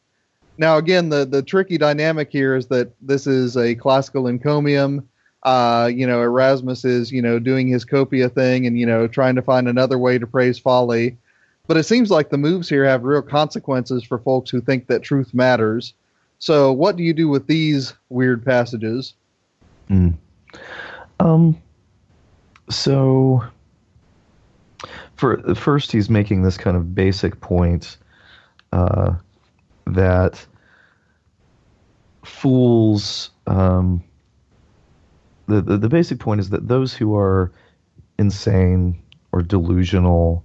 [0.57, 5.07] Now, again, the the tricky dynamic here is that this is a classical encomium.
[5.43, 9.35] Uh, you know, Erasmus is you know doing his copia thing and you know trying
[9.35, 11.17] to find another way to praise folly.
[11.65, 15.01] But it seems like the moves here have real consequences for folks who think that
[15.01, 15.93] truth matters.
[16.39, 19.13] So, what do you do with these weird passages?
[19.89, 20.15] Mm.
[21.19, 21.61] Um.
[22.69, 23.43] So,
[25.15, 27.97] for first, he's making this kind of basic point
[28.71, 29.15] uh,
[29.87, 30.45] that
[32.23, 33.31] fools.
[33.47, 34.03] Um,
[35.47, 37.51] the, the the basic point is that those who are
[38.17, 40.43] insane or delusional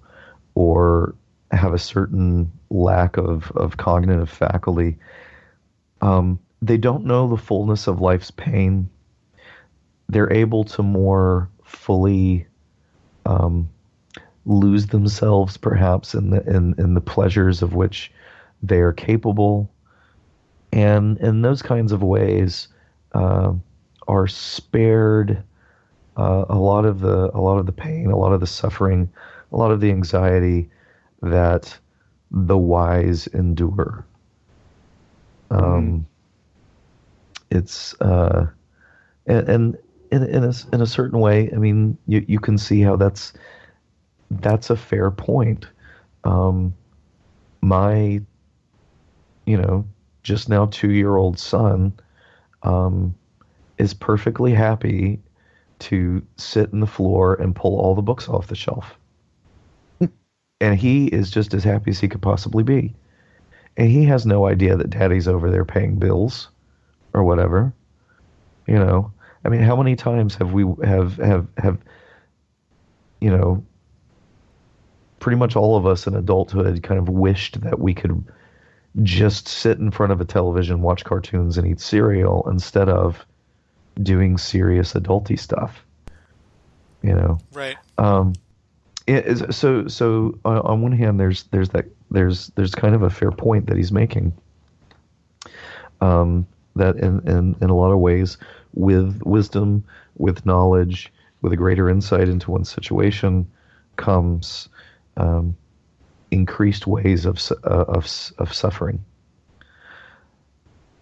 [0.54, 1.14] or
[1.50, 4.96] have a certain lack of, of cognitive faculty,
[6.04, 8.88] um, they don't know the fullness of life's pain.
[10.08, 12.46] They're able to more fully
[13.24, 13.68] um,
[14.44, 18.12] lose themselves, perhaps, in the in, in the pleasures of which
[18.62, 19.70] they are capable,
[20.72, 22.68] and in those kinds of ways,
[23.12, 23.54] uh,
[24.06, 25.42] are spared
[26.18, 29.10] uh, a lot of the a lot of the pain, a lot of the suffering,
[29.52, 30.68] a lot of the anxiety
[31.22, 31.78] that
[32.30, 34.04] the wise endure.
[35.54, 36.06] Um,
[37.50, 38.46] It's uh,
[39.26, 39.78] and, and
[40.10, 43.32] in in a in a certain way, I mean, you you can see how that's
[44.30, 45.66] that's a fair point.
[46.24, 46.74] Um,
[47.62, 48.20] my,
[49.46, 49.84] you know,
[50.22, 51.92] just now two year old son
[52.62, 53.14] um,
[53.78, 55.20] is perfectly happy
[55.80, 58.98] to sit in the floor and pull all the books off the shelf.
[60.60, 62.94] and he is just as happy as he could possibly be.
[63.76, 66.48] And he has no idea that daddy's over there paying bills
[67.12, 67.72] or whatever.
[68.66, 69.12] You know,
[69.44, 71.78] I mean, how many times have we have have have
[73.20, 73.64] you know
[75.18, 78.24] pretty much all of us in adulthood kind of wished that we could
[79.02, 83.24] just sit in front of a television, watch cartoons, and eat cereal instead of
[84.02, 85.84] doing serious adulty stuff.
[87.02, 87.76] You know, Right.
[87.98, 88.34] um,
[89.50, 93.30] so so on, on one hand, there's there's that there's there's kind of a fair
[93.30, 94.32] point that he's making.
[96.00, 98.38] Um, that in, in in a lot of ways,
[98.72, 99.84] with wisdom,
[100.16, 101.12] with knowledge,
[101.42, 103.50] with a greater insight into one's situation,
[103.96, 104.68] comes
[105.16, 105.56] um,
[106.30, 108.06] increased ways of uh, of
[108.38, 109.04] of suffering.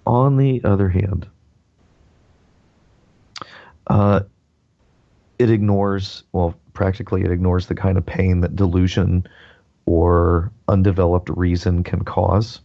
[0.05, 1.29] On the other hand,
[3.87, 4.21] uh,
[5.39, 9.27] it ignores, well, practically it ignores the kind of pain that delusion
[9.87, 12.61] or undeveloped reason can cause.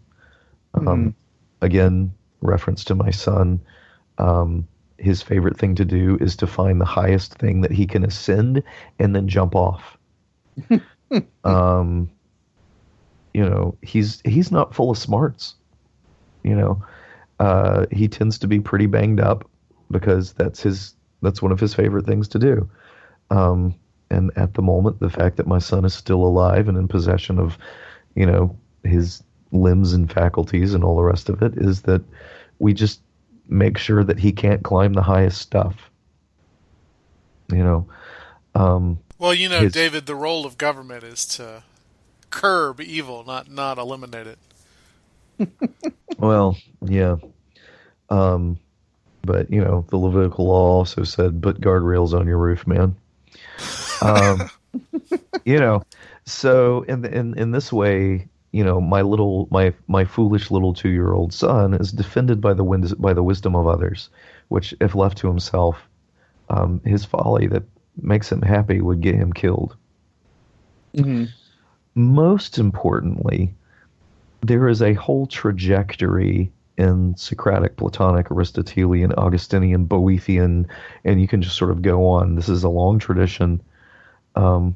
[0.73, 1.15] Um,
[1.61, 3.59] Again, reference to my son.
[4.19, 4.67] Um,
[4.97, 8.63] his favorite thing to do is to find the highest thing that he can ascend
[8.99, 9.97] and then jump off.
[11.43, 12.09] um,
[13.33, 15.55] you know, he's he's not full of smarts.
[16.43, 16.83] You know,
[17.39, 19.49] uh, he tends to be pretty banged up
[19.91, 22.69] because that's his that's one of his favorite things to do.
[23.29, 23.75] Um,
[24.09, 27.39] and at the moment, the fact that my son is still alive and in possession
[27.39, 27.57] of,
[28.15, 32.01] you know, his limbs and faculties and all the rest of it is that
[32.59, 33.01] we just
[33.49, 35.89] make sure that he can't climb the highest stuff.
[37.51, 37.87] You know,
[38.55, 41.63] um, Well, you know, His- David, the role of government is to
[42.29, 44.39] curb evil, not not eliminate it.
[46.19, 47.17] Well, yeah.
[48.09, 48.57] Um,
[49.21, 52.95] but you know, the Levitical law also said, "Put guardrails on your roof, man."
[54.01, 54.49] Um,
[55.45, 55.83] you know,
[56.25, 60.89] so in in in this way, you know, my little my my foolish little two
[60.89, 64.09] year old son is defended by the wis- by the wisdom of others,
[64.49, 65.77] which, if left to himself,
[66.49, 67.63] um, his folly that
[68.01, 69.75] makes him happy would get him killed.
[70.95, 71.29] Mhm.
[71.95, 73.53] most importantly,
[74.41, 80.65] there is a whole trajectory in Socratic, Platonic, Aristotelian, Augustinian, Boethian,
[81.03, 82.35] and you can just sort of go on.
[82.35, 83.61] This is a long tradition.
[84.37, 84.75] Um,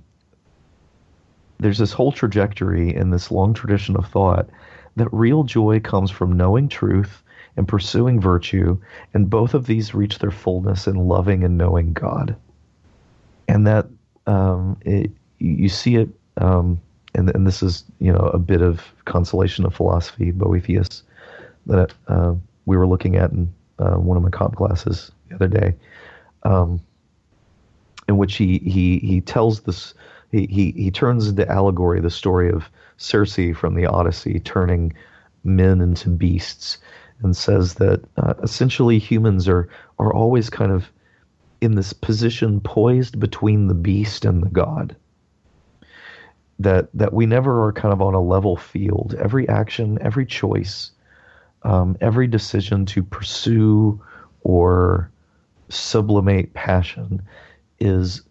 [1.60, 4.50] there's this whole trajectory in this long tradition of thought
[4.96, 7.24] that real joy comes from knowing truth
[7.56, 8.78] and pursuing virtue,
[9.14, 12.36] and both of these reach their fullness in loving and knowing God.
[13.48, 13.88] And that
[14.26, 16.82] um, it, you see it um,
[17.14, 21.04] and and this is you know a bit of consolation of philosophy Boethius
[21.68, 22.34] that uh,
[22.66, 25.76] we were looking at in uh, one of my comp classes the other day,
[26.44, 26.82] um,
[28.12, 29.94] in which he he he tells this
[30.32, 34.94] he, he he turns into allegory the story of Circe from the Odyssey turning
[35.46, 36.78] men into beasts,
[37.22, 40.92] and says that uh, essentially humans are are always kind of
[41.62, 44.96] in this position poised between the beast and the god
[46.60, 49.16] that that we never are kind of on a level field.
[49.18, 50.92] Every action, every choice,
[51.64, 54.02] um, every decision to pursue
[54.44, 55.10] or
[55.70, 57.22] sublimate passion
[57.82, 58.22] is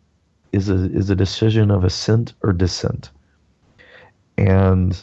[0.52, 3.10] is a is a decision of ascent or descent.
[4.38, 5.00] And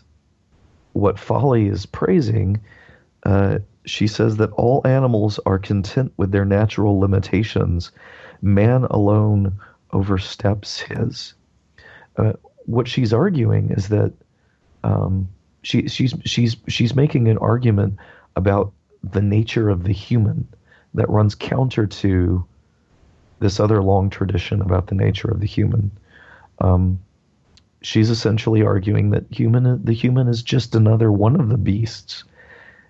[0.94, 2.60] what Folly is praising,
[3.24, 7.92] uh, she says that all animals are content with their natural limitations.
[8.42, 9.60] Man alone
[9.92, 11.34] oversteps his.
[12.18, 12.34] Uh,
[12.66, 14.12] what she's arguing is that
[14.84, 15.30] um,
[15.62, 17.98] she, she's she's she's making an argument
[18.36, 18.74] about
[19.04, 20.48] the nature of the human
[20.94, 22.44] that runs counter to
[23.40, 25.92] this other long tradition about the nature of the human.
[26.60, 27.00] Um,
[27.82, 32.24] she's essentially arguing that human the human is just another one of the beasts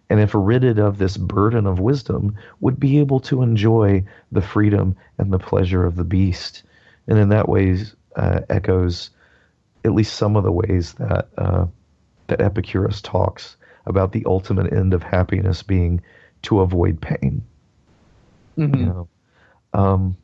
[0.09, 4.95] and if ridded of this burden of wisdom would be able to enjoy the freedom
[5.17, 6.63] and the pleasure of the beast
[7.07, 7.77] and in that way
[8.15, 9.09] uh, echoes
[9.83, 11.65] at least some of the ways that uh,
[12.27, 16.01] that epicurus talks about the ultimate end of happiness being
[16.41, 17.43] to avoid pain
[18.57, 18.79] Mhm.
[18.79, 19.07] you know
[19.73, 20.17] um,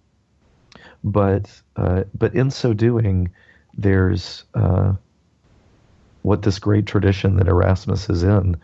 [1.03, 3.31] but uh, but in so doing
[3.75, 4.93] there's uh,
[6.21, 8.57] what this great tradition that Erasmus is in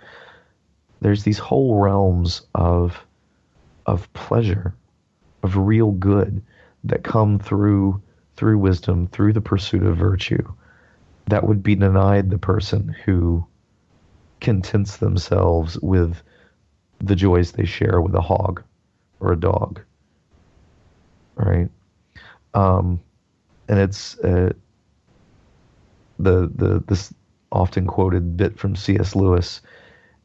[1.02, 3.06] there's these whole realms of
[3.86, 4.74] of pleasure
[5.44, 6.42] of real good
[6.84, 8.02] that come through
[8.36, 10.54] through wisdom through the pursuit of virtue
[11.28, 13.46] that would be denied the person who
[14.42, 16.22] contents themselves with
[17.00, 18.64] the joys they share with a hog
[19.20, 19.82] or a dog
[21.36, 21.70] right
[22.54, 23.00] um,
[23.68, 24.54] and it's uh,
[26.18, 27.14] the the this
[27.52, 29.16] often quoted bit from C.S.
[29.16, 29.62] Lewis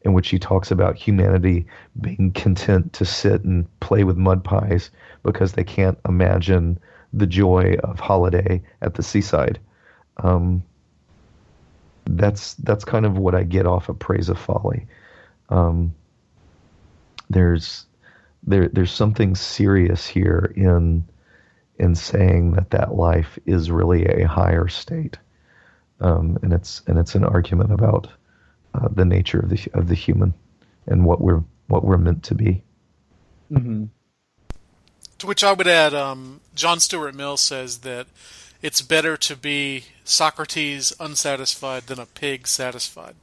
[0.04, 1.66] in which he talks about humanity
[2.00, 4.90] being content to sit and play with mud pies
[5.22, 6.78] because they can't imagine
[7.14, 9.58] the joy of holiday at the seaside.
[10.18, 10.62] Um,
[12.06, 14.86] that's that's kind of what I get off of Praise of Folly.
[15.48, 15.94] Um,
[17.30, 17.86] there's
[18.42, 21.04] there there's something serious here in
[21.78, 25.18] in saying that that life is really a higher state,
[26.00, 28.08] um, and it's and it's an argument about
[28.74, 30.34] uh, the nature of the of the human
[30.86, 32.62] and what we're what we're meant to be.
[33.50, 33.88] Mhm.
[35.18, 38.06] To which I would add, um, John Stuart Mill says that
[38.62, 43.14] it's better to be Socrates unsatisfied than a pig satisfied.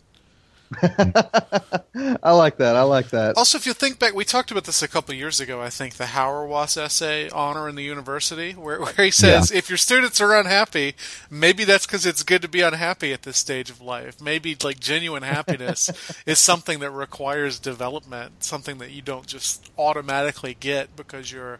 [0.83, 2.75] I like that.
[2.75, 3.35] I like that.
[3.35, 5.95] Also, if you think back, we talked about this a couple years ago, I think,
[5.95, 10.33] the Hauerwas essay, Honor in the University, where, where he says, if your students are
[10.33, 10.95] unhappy,
[11.29, 14.21] maybe that's because it's good to be unhappy at this stage of life.
[14.21, 15.89] Maybe, like, genuine happiness
[16.25, 21.59] is something that requires development, something that you don't just automatically get because you're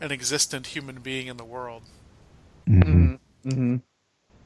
[0.00, 1.82] an existent human being in the world.
[2.68, 3.18] Mhm.
[3.44, 3.76] hmm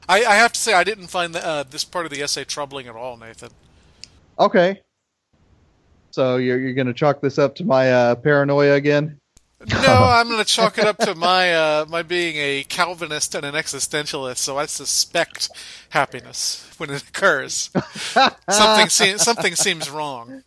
[0.09, 2.43] I, I have to say, I didn't find the, uh, this part of the essay
[2.43, 3.51] troubling at all, Nathan.
[4.41, 4.81] Okay.
[6.09, 9.21] So you're you're gonna chalk this up to my uh, paranoia again?
[9.69, 13.45] No, I'm going to chalk it up to my uh, my being a Calvinist and
[13.45, 14.37] an existentialist.
[14.37, 15.49] So I suspect
[15.89, 17.69] happiness when it occurs.
[18.49, 20.43] something seems something seems wrong.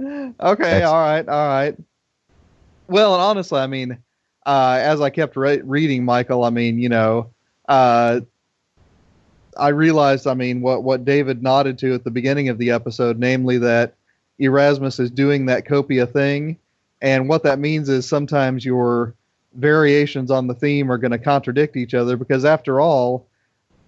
[0.00, 1.76] Okay, That's- all right, all right.
[2.88, 3.98] Well, and honestly, I mean,
[4.46, 7.30] uh, as I kept re- reading, Michial, I mean, you know,
[7.68, 8.20] uh,
[9.58, 13.18] I realized, I mean, what what David nodded to at the beginning of the episode,
[13.18, 13.94] namely that
[14.38, 16.58] Erasmus is doing that copia thing,
[17.00, 19.14] and what that means is sometimes your
[19.54, 23.26] variations on the theme are going to contradict each other because, after all,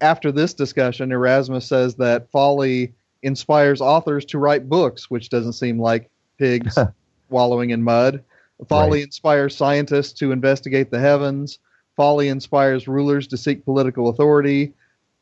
[0.00, 5.80] after this discussion, Erasmus says that folly inspires authors to write books, which doesn't seem
[5.80, 6.78] like pigs
[7.30, 8.22] wallowing in mud.
[8.68, 9.06] Folly Right.
[9.06, 11.58] inspires scientists to investigate the heavens.
[11.96, 14.72] Folly inspires rulers to seek political authority.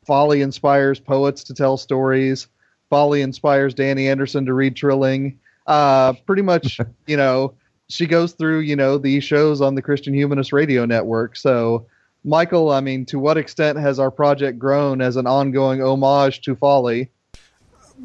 [0.07, 2.47] Folly inspires poets to tell stories.
[2.89, 5.37] Folly inspires Danny Anderson to read Trilling.
[5.67, 7.53] Uh, pretty much, you know,
[7.89, 11.35] she goes through, you know, the shows on the Christian Humanist Radio Network.
[11.35, 11.85] So,
[12.25, 16.55] Michial, I mean, to what extent has our project grown as an ongoing homage to
[16.55, 17.09] Folly?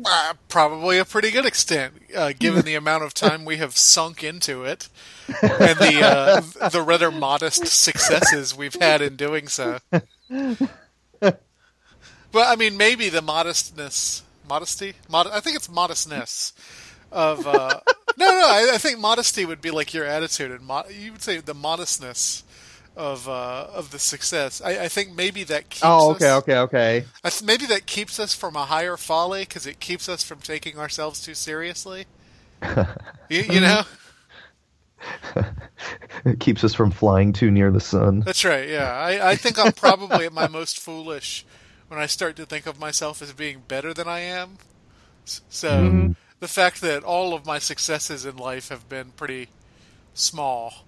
[0.04, 4.24] Uh, probably a pretty good extent, uh, given the amount of time we have sunk
[4.24, 4.88] into it
[5.42, 9.78] and the uh, the rather modest successes we've had in doing so.
[12.32, 16.52] Well, I mean, maybe the modestness, modesty, Mod- I think it's modestness
[17.10, 17.46] of.
[17.46, 17.80] Uh,
[18.16, 21.22] no, no, I, I think modesty would be like your attitude, and mo- you would
[21.22, 22.44] say the modestness
[22.96, 24.60] of uh, of the success.
[24.62, 25.82] I, I think maybe that keeps.
[25.84, 27.04] Oh, okay, us, okay, okay.
[27.22, 30.38] I th- maybe that keeps us from a higher folly because it keeps us from
[30.40, 32.06] taking ourselves too seriously.
[33.28, 33.82] you, you know,
[36.24, 38.20] It keeps us from flying too near the sun.
[38.20, 38.68] that's right.
[38.68, 41.44] Yeah, I, I think I'm probably at my most foolish
[41.92, 44.56] when I start to think of myself as being better than I am.
[45.50, 46.08] So
[46.40, 49.48] the fact that all of my successes in life have been pretty
[50.14, 50.86] small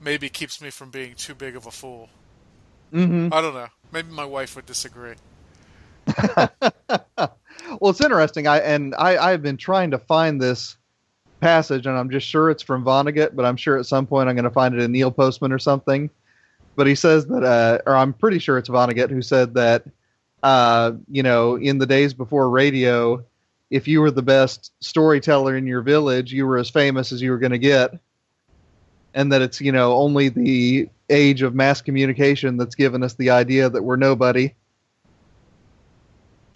[0.00, 2.08] maybe keeps me from being too big of a fool.
[2.92, 3.68] hmm I don't know.
[3.92, 5.14] Maybe my wife would disagree.
[7.80, 8.46] Well, it's interesting.
[8.46, 10.76] I and I I've been trying to find this
[11.40, 14.34] passage, and I'm just sure it's from Vonnegut, but I'm sure at some point I'm
[14.34, 16.10] going to find it in Neil Postman or something.
[16.74, 19.84] But he says that, uh, or I'm pretty sure it's Vonnegut who said that,
[20.42, 23.24] uh, you know, in the days before radio,
[23.70, 27.30] if you were the best storyteller in your village, you were as famous as you
[27.30, 27.98] were going to get,
[29.14, 33.30] and that it's you know only the age of mass communication that's given us the
[33.30, 34.54] idea that we're nobody.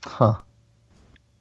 [0.04, 0.36] Huh.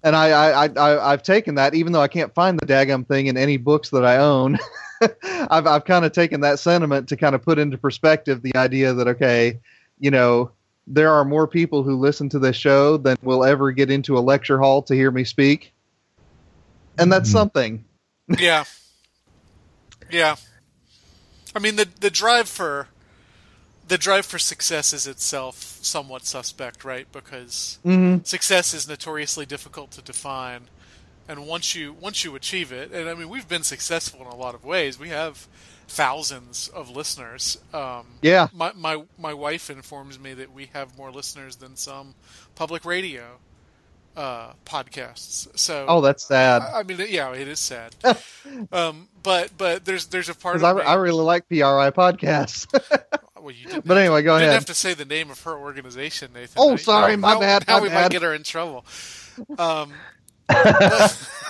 [0.05, 3.07] And I, I, I, I I've taken that, even though I can't find the daggum
[3.07, 4.59] thing in any books that I own.
[5.49, 8.93] I've, I've kind of taken that sentiment to kind of put into perspective the idea
[8.93, 9.59] that okay,
[9.99, 10.51] you know,
[10.85, 14.19] there are more people who listen to this show than will ever get into a
[14.21, 15.73] lecture hall to hear me speak,
[16.99, 17.33] and that's Mhm.
[17.33, 17.85] something.
[18.37, 18.65] Yeah.
[20.11, 20.35] Yeah.
[21.55, 22.89] I mean the the drive for
[23.88, 27.07] the drive for success is itself somewhat suspect, right?
[27.11, 28.23] Because Mm-hmm.
[28.23, 30.69] success is notoriously difficult to define.
[31.27, 34.36] And once you once you achieve it, and I mean we've been successful in a
[34.36, 34.99] lot of ways.
[34.99, 35.47] We have
[35.88, 37.57] thousands of listeners.
[37.73, 38.47] Um, Yeah.
[38.53, 42.15] my my my wife informs me that we have more listeners than some
[42.55, 43.39] public radio
[44.15, 45.47] uh, podcasts.
[45.57, 46.61] So Oh, that's sad.
[46.61, 47.95] I I mean, yeah, it is sad.
[48.71, 50.81] um, but but there's there's a part of I, me.
[50.83, 52.67] I really like PRI podcasts.
[53.45, 55.55] well, you didn't but anyway, go you didn't have to say the name of her
[55.57, 56.53] organization, Nathan.
[56.57, 58.85] Oh, sorry, now- my bad, Now my we might get her in trouble.
[59.57, 59.93] Um,
[60.47, 61.29] but,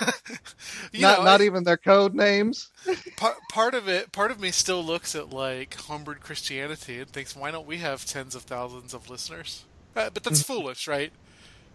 [0.94, 2.70] not know, not I- even their code names.
[3.16, 7.34] part, part of it part of me still looks at like Homebrewed Christianity and thinks
[7.36, 11.12] why don't we have tens of thousands of listeners uh, but that's foolish right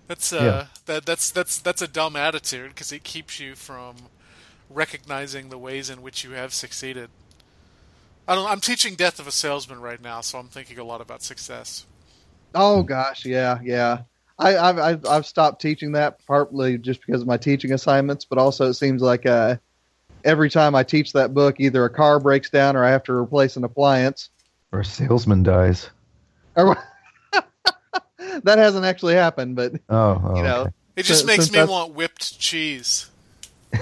[0.08, 0.66] that's uh Yeah.
[0.88, 3.96] that that's that's that's a dumb attitude because it keeps you from
[4.70, 7.10] recognizing the ways in which you have succeeded
[8.28, 11.02] I don't, I'm teaching Death of a Salesman right now, so I'm thinking a lot
[11.02, 11.86] about success.
[12.56, 14.00] Oh gosh, yeah, yeah.
[14.40, 18.38] I, I've, I've I've stopped teaching that partly just because of my teaching assignments, but
[18.38, 19.58] also it seems like uh,
[20.24, 23.14] every time I teach that book, either a car breaks down or I have to
[23.14, 24.30] replace an appliance.
[24.72, 25.90] Or a salesman dies.
[26.56, 26.78] Or
[28.44, 30.72] that hasn't actually happened, but Oh, oh you know, okay.
[30.96, 33.10] It just So- makes since me that's- want whipped cheese.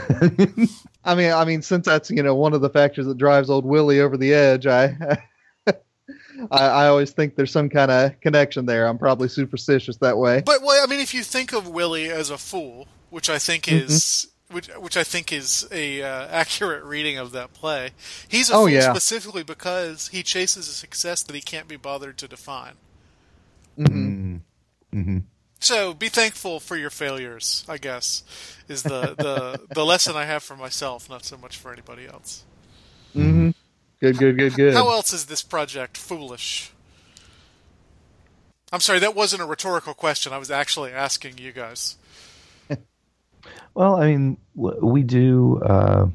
[1.03, 3.65] I mean, I mean, since that's you know one of the factors that drives old
[3.65, 4.95] Willie over the edge, I.
[6.51, 8.87] I, I always think there's some kind of connection there.
[8.87, 10.41] I'm probably superstitious that way.
[10.45, 13.71] But well, I mean, if you think of Willie as a fool, which I think
[13.71, 17.89] is which which I think is a uh, accurate reading of that play,
[18.27, 18.91] he's a Oh, fool yeah.
[18.91, 22.73] specifically because he chases a success that he can't be bothered to define.
[23.77, 24.39] Mhm.
[24.93, 25.23] Mm.
[25.60, 27.66] So be thankful for your failures.
[27.68, 28.24] I guess
[28.68, 32.43] is the the the lesson I have for myself, not so much for anybody else.
[33.14, 33.49] hmm
[34.01, 34.74] Good, good, good, good.
[34.74, 36.72] How else is this project foolish?
[38.72, 40.32] I'm sorry, that wasn't a rhetorical question.
[40.32, 41.97] I was actually asking you guys.
[43.76, 46.07] Well, I mean, we do uh,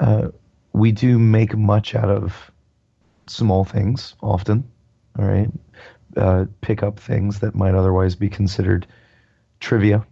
[0.00, 0.28] uh,
[0.72, 2.50] we do make much out of
[3.28, 4.64] small things often.
[5.18, 5.48] All right,
[6.16, 8.86] uh, pick up things that might otherwise be considered
[9.60, 10.04] trivia,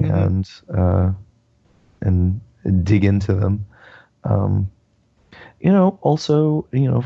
[0.00, 0.26] Mhm.
[0.26, 1.12] and uh,
[2.00, 2.40] and
[2.84, 3.66] dig into them.
[4.24, 4.70] Um,
[5.60, 7.04] you know, also, you know,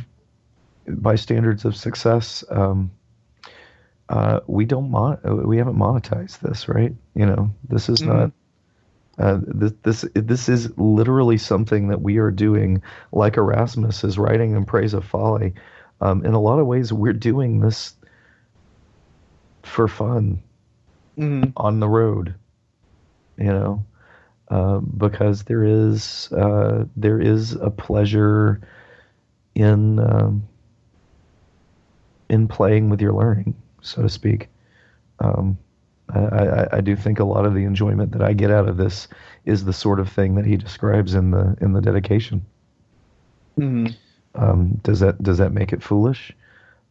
[0.88, 2.90] by standards of success, um,
[4.08, 6.94] uh, we don't mon- we haven't monetized this, right?
[7.14, 8.32] You know, this is not.
[9.18, 12.82] Uh, this this this is literally something that we are doing,
[13.12, 15.54] like Erasmus is writing in praise of folly.
[16.02, 17.94] Um, in a lot of ways, we're doing this
[19.62, 20.42] for fun
[21.16, 21.52] Mhm.
[21.56, 22.34] on the road,
[23.38, 23.84] you know,
[24.50, 28.60] uh, because there is uh, there is a pleasure
[29.54, 30.42] in um,
[32.28, 34.48] in playing with your learning, so to speak.
[35.20, 35.56] Um,
[36.08, 38.76] I, I, I do think a lot of the enjoyment that I get out of
[38.76, 39.06] this
[39.44, 42.44] is the sort of thing that he describes in the in the dedication.
[43.56, 43.94] Mhm.
[44.34, 46.32] Um, does that does that make it foolish?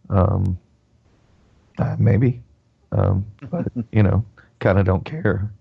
[0.09, 0.57] Um,
[1.77, 2.41] uh, maybe,
[2.91, 4.25] um, but you know,
[4.59, 5.51] kind of don't care.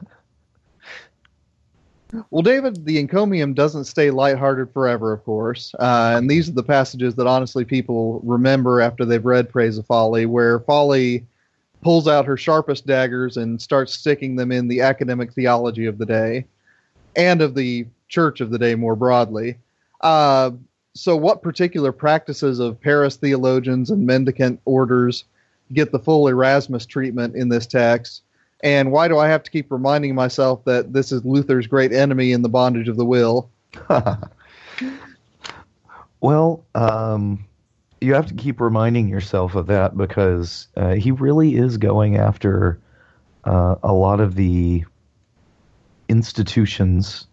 [2.31, 5.75] Well, David, the encomium doesn't stay lighthearted forever, of course.
[5.79, 9.87] Uh, and these are the passages that honestly people remember after they've read Praise of
[9.87, 11.27] Folly, where Folly
[11.83, 16.07] pulls out her sharpest daggers and starts sticking them in the academic theology of the
[16.07, 16.47] day
[17.17, 19.57] and of the church of the day more broadly.
[20.01, 20.51] Uh,
[20.94, 25.24] so, what particular practices of Paris theologians and mendicant orders
[25.72, 28.22] get the full Erasmus treatment in this text?
[28.62, 32.32] And why do I have to keep reminding myself that this is Luther's great enemy
[32.32, 33.51] in the bondage of the will?
[36.20, 37.44] well, um,
[38.01, 42.78] you have to keep reminding yourself of that because uh, he really is going after
[43.44, 44.84] uh, a lot of the
[46.09, 47.26] institutions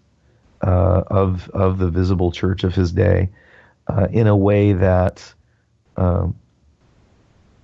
[0.64, 3.30] uh, of of the visible church of his day
[3.88, 5.34] uh, in a way that
[5.98, 6.36] um,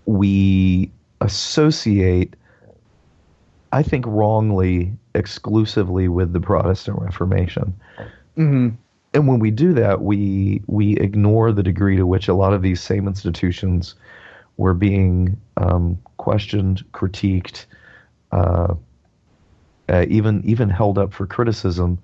[0.05, 0.91] we
[1.21, 2.35] associate,
[3.71, 7.73] I think, wrongly, exclusively with the Protestant Reformation
[8.37, 8.69] Mm-hmm.
[9.13, 12.61] and when we do that, we we ignore the degree to which a lot of
[12.61, 13.95] these same institutions
[14.55, 17.65] were being um, questioned, critiqued,
[18.31, 18.75] uh,
[19.89, 21.99] uh, even even held up for criticism,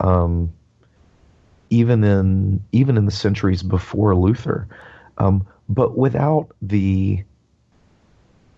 [0.00, 0.52] um,
[1.70, 4.66] even in even in the centuries before Luther,
[5.18, 7.22] um, but without the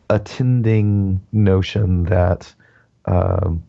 [0.08, 2.52] attending notion that
[3.06, 3.62] um,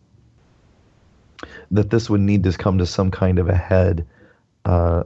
[1.70, 4.06] that this would need to come to some kind of a head
[4.64, 5.02] uh,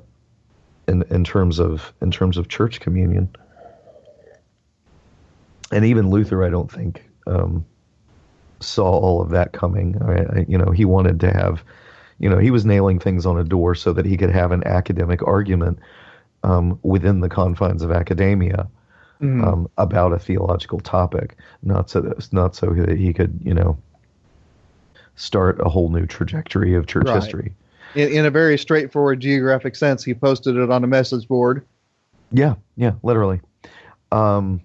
[0.89, 3.29] in in terms of in terms of church communion.
[5.73, 7.65] And even Luther, I don't think um,
[8.61, 10.01] saw all of that coming.
[10.03, 11.65] I, I, you know, he wanted to have,
[12.19, 14.67] you know, he was nailing things on a door so that he could have an
[14.67, 15.79] academic argument
[16.43, 18.69] um, within the confines of academia
[19.21, 19.47] Mhm.
[19.47, 23.79] um, about a theological topic, not so that, not so that he could, you know,
[25.15, 27.23] start a whole new trajectory of church Right.
[27.23, 27.55] history.
[27.95, 31.65] in, in a very straightforward geographic sense, he posted it on a message board.
[32.31, 33.41] Yeah, yeah, literally.
[34.13, 34.61] Um,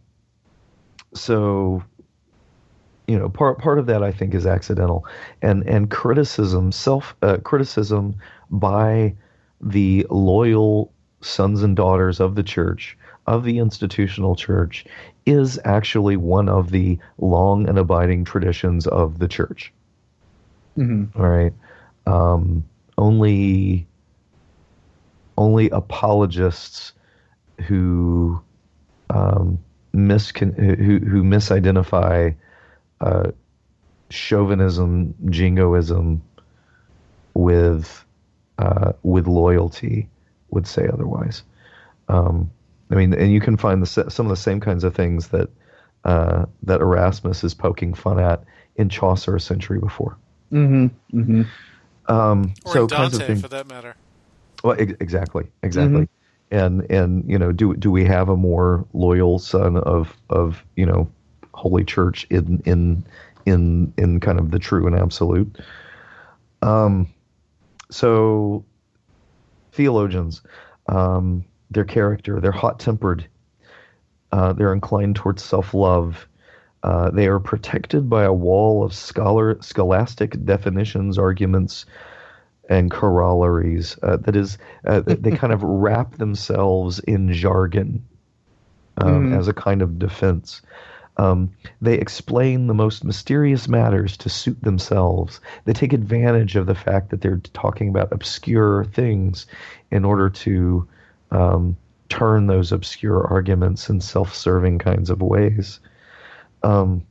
[1.13, 1.83] so,
[3.11, 5.05] you know, part part of that I think is accidental,
[5.41, 8.15] and and criticism, self uh, criticism
[8.49, 9.13] by
[9.59, 12.97] the loyal sons and daughters of the church,
[13.27, 14.85] of the institutional church,
[15.25, 19.73] is actually one of the long and abiding traditions of the church.
[20.77, 21.21] Mm-hmm.
[21.21, 21.53] All right.
[22.07, 22.63] Um,
[22.97, 23.85] only
[25.37, 26.93] only apologists
[27.67, 28.41] who
[29.09, 29.59] um,
[29.93, 32.33] miscon- who who misidentify
[33.01, 33.31] uh,
[34.09, 36.21] chauvinism, jingoism
[37.33, 38.05] with
[38.57, 40.07] uh, with loyalty
[40.51, 41.43] would say otherwise.
[42.07, 42.51] Um,
[42.91, 45.49] I mean, and you can find the, some of the same kinds of things that
[46.03, 48.43] uh, that Erasmus is poking fun at
[48.75, 50.17] in Chaucer a century before.
[50.51, 51.19] Mm-hmm.
[51.19, 52.11] Mm-hmm.
[52.11, 53.41] Um, Or so in kinds of things.
[53.41, 53.95] for that matter.
[54.63, 56.07] Well, ex- exactly, exactly.
[56.51, 60.85] And and you know, do do we have a more loyal son of of you
[60.85, 61.09] know,
[61.53, 63.05] Holy Church in in
[63.45, 65.57] in in kind of the true and absolute?
[66.61, 67.07] Um,
[67.89, 68.63] so
[69.73, 70.41] theologians,
[70.87, 73.25] um, their character, they're hot tempered,
[74.31, 76.27] uh, they're inclined towards self love.
[76.83, 81.85] Uh, they are protected by a wall of scholar scholastic definitions, arguments,
[82.69, 83.97] and corollaries.
[84.01, 88.03] Uh, that is, uh, they kind of wrap themselves in jargon
[88.97, 89.37] um, Mhm.
[89.37, 90.61] as a kind of defense.
[91.21, 95.39] Um, they explain the most mysterious matters to suit themselves.
[95.65, 99.45] They take advantage of the fact that they're talking about obscure things
[99.91, 100.87] in order to
[101.29, 101.77] um,
[102.09, 105.79] turn those obscure arguments in self-serving kinds of ways.
[106.63, 107.05] Um,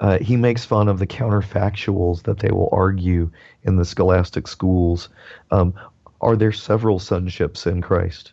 [0.00, 3.30] uh, he makes fun of the counterfactuals that they will argue
[3.64, 5.10] in the scholastic schools.
[5.50, 5.74] Um,
[6.22, 8.32] are there several sonships in Christ?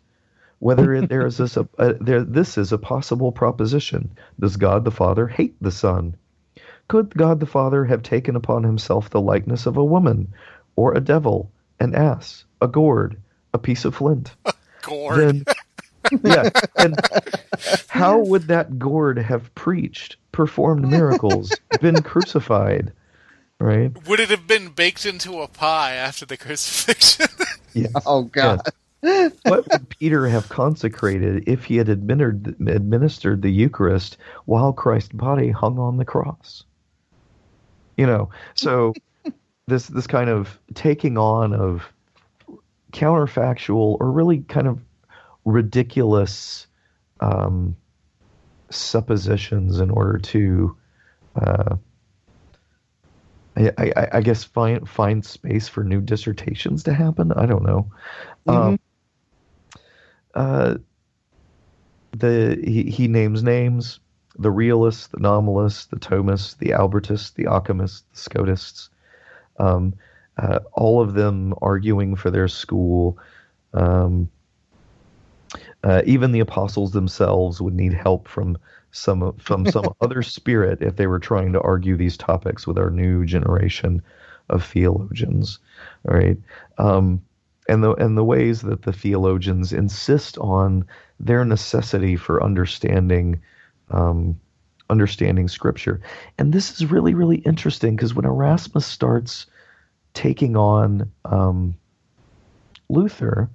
[0.64, 4.11] Whether it, there is this a, uh, there this is a possible proposition.
[4.39, 6.16] Does God the Father hate the Son?
[6.88, 10.34] Could God the Father have taken upon himself the likeness of a woman,
[10.78, 11.51] or a devil,
[11.82, 13.18] an ass, a gourd,
[13.53, 14.34] a piece of flint?
[14.82, 15.18] Gourd.
[15.18, 15.45] then
[16.24, 16.95] yeah and
[17.88, 22.91] how would that gourd have preached performed miracles been crucified
[23.59, 27.28] right Would it have been baked into a pie after the crucifixion?
[27.74, 28.59] yes Oh God.
[28.66, 28.74] Yes.
[29.43, 35.49] What would peter have consecrated if he had administered administered the eucharist while christ's body
[35.49, 36.64] hung on the cross
[37.97, 38.93] you know so
[39.68, 41.84] this this kind of taking on of
[42.93, 44.80] counterfactual or really kind of
[45.45, 46.68] ridiculous
[47.20, 47.76] um,
[48.70, 50.78] suppositions in order to,
[51.36, 51.76] uh,
[53.56, 57.32] I, I, I guess, find find space for new dissertations to happen.
[57.34, 57.91] I don't know.
[58.47, 58.80] Um,
[60.34, 60.75] uh,
[62.11, 63.99] the he, he names names:
[64.38, 68.89] the realists, the nominalists, the Thomists, the Albertists, the Occamists, the Scotists.
[69.59, 69.93] Um,
[70.38, 73.17] uh, all of them arguing for their school.
[73.73, 74.29] Um,
[75.84, 78.57] uh, even the apostles themselves would need help from
[78.91, 82.89] some from some other spirit if they were trying to argue these topics with our
[82.89, 84.01] new generation
[84.49, 85.59] of theologians.
[86.07, 86.38] All right,
[86.77, 87.21] um,
[87.68, 90.86] and the and the ways that the theologians insist on
[91.20, 93.41] their necessity for understanding
[93.91, 94.39] um,
[94.89, 96.01] understanding Scripture,
[96.38, 99.45] and this is really really interesting because when Erasmus starts
[100.14, 101.76] taking on um,
[102.89, 103.49] Luther,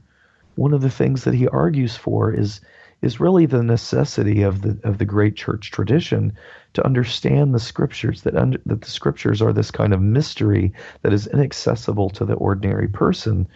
[0.57, 2.61] one of the things that he argues for is
[3.01, 6.33] is really the necessity of the of the great church tradition
[6.75, 11.13] to understand the scriptures that under, that the scriptures are this kind of mystery that
[11.13, 13.47] is inaccessible to the ordinary person.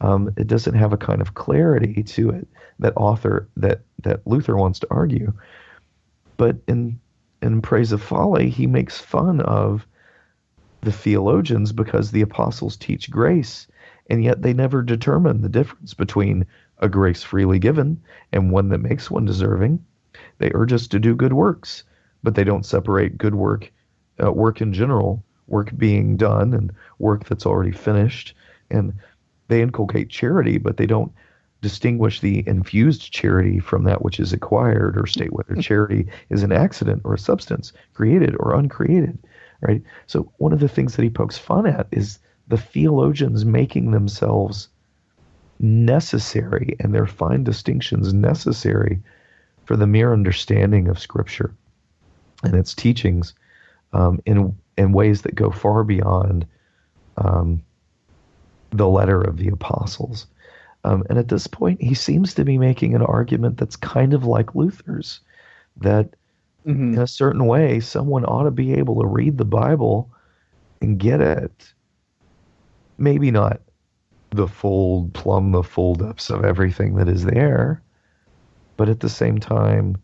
[0.00, 2.48] Um, it doesn't have a kind of clarity to it
[2.78, 5.32] that author that that Luther wants to argue.
[6.36, 6.98] But in
[7.42, 9.86] in Praise of Folly, he makes fun of
[10.82, 13.66] the theologians because the apostles teach grace,
[14.08, 16.46] and yet they never determine the difference between
[16.78, 18.00] a grace freely given
[18.32, 19.84] and one that makes one deserving.
[20.38, 21.84] They urge us to do good works,
[22.22, 23.70] but they don't separate good work,
[24.22, 28.34] uh, work in general, work being done, and work that's already finished.
[28.70, 28.94] And
[29.50, 31.12] they inculcate charity, but they don't
[31.60, 36.52] distinguish the infused charity from that which is acquired or state whether charity is an
[36.52, 39.18] accident or a substance created or uncreated
[39.60, 39.82] right?
[40.06, 44.68] So one of the things that he pokes fun at is the theologians making themselves
[45.58, 49.00] necessary and their fine distinctions necessary
[49.64, 51.54] for the mere understanding of scripture
[52.42, 53.34] and its teachings
[53.92, 56.46] um, in in ways that go far beyond
[57.18, 57.62] um,
[58.72, 60.26] the letter of the apostles
[60.84, 64.24] um, and at this point, he seems to be making an argument that's kind of
[64.24, 65.20] like Luther's
[65.76, 66.14] that
[66.66, 66.94] Mhm.
[66.94, 70.10] in a certain way, someone ought to be able to read the Bible
[70.80, 71.74] and get it.
[72.98, 73.60] Maybe not
[74.30, 77.82] the full, plumb the full depths of everything that is there,
[78.76, 79.96] but at the same time,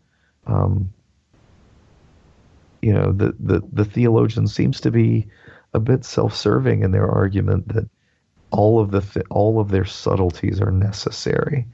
[0.47, 0.89] um,
[2.81, 5.27] you know, the, the, the theologian seems to be
[5.73, 7.87] a bit self-serving in their argument that
[8.51, 11.65] all of the th- all of their subtleties are necessary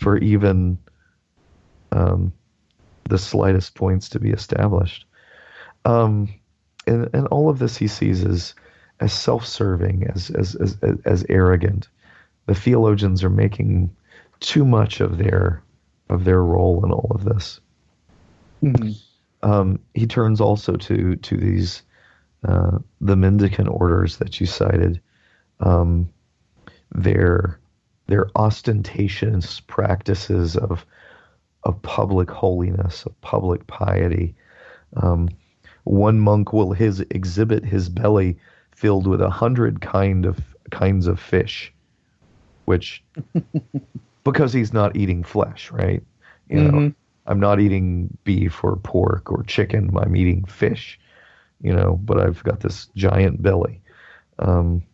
[0.00, 0.78] for even
[1.92, 2.32] um,
[3.08, 5.06] the slightest points to be established.
[5.84, 6.28] Um,
[6.86, 8.54] and, and all of this he sees as
[9.00, 11.88] as self-serving, as as, as as arrogant.
[12.46, 13.90] The theologians are making
[14.40, 15.62] too much of their
[16.08, 17.60] of their role in all of this.
[18.62, 19.00] Mhm.
[19.42, 21.82] Um, he turns also to to these
[22.44, 25.00] uh, the mendicant orders that you cited,
[25.60, 26.10] um,
[26.94, 27.60] their
[28.08, 30.86] their ostentatious practices of
[31.64, 34.34] of public holiness, of public piety.
[34.96, 35.28] Um,
[35.84, 38.38] one monk will his exhibit his belly
[38.72, 40.38] filled with a hundred kind of
[40.70, 41.74] kinds of fish,
[42.66, 43.04] which
[44.24, 46.02] because he's not eating flesh, right?
[46.48, 46.94] You know, Mhm.
[47.26, 49.90] I'm not eating beef or pork or chicken.
[49.96, 50.98] I'm eating fish,
[51.62, 53.82] you know, but I've got this giant belly.
[54.40, 54.84] Um,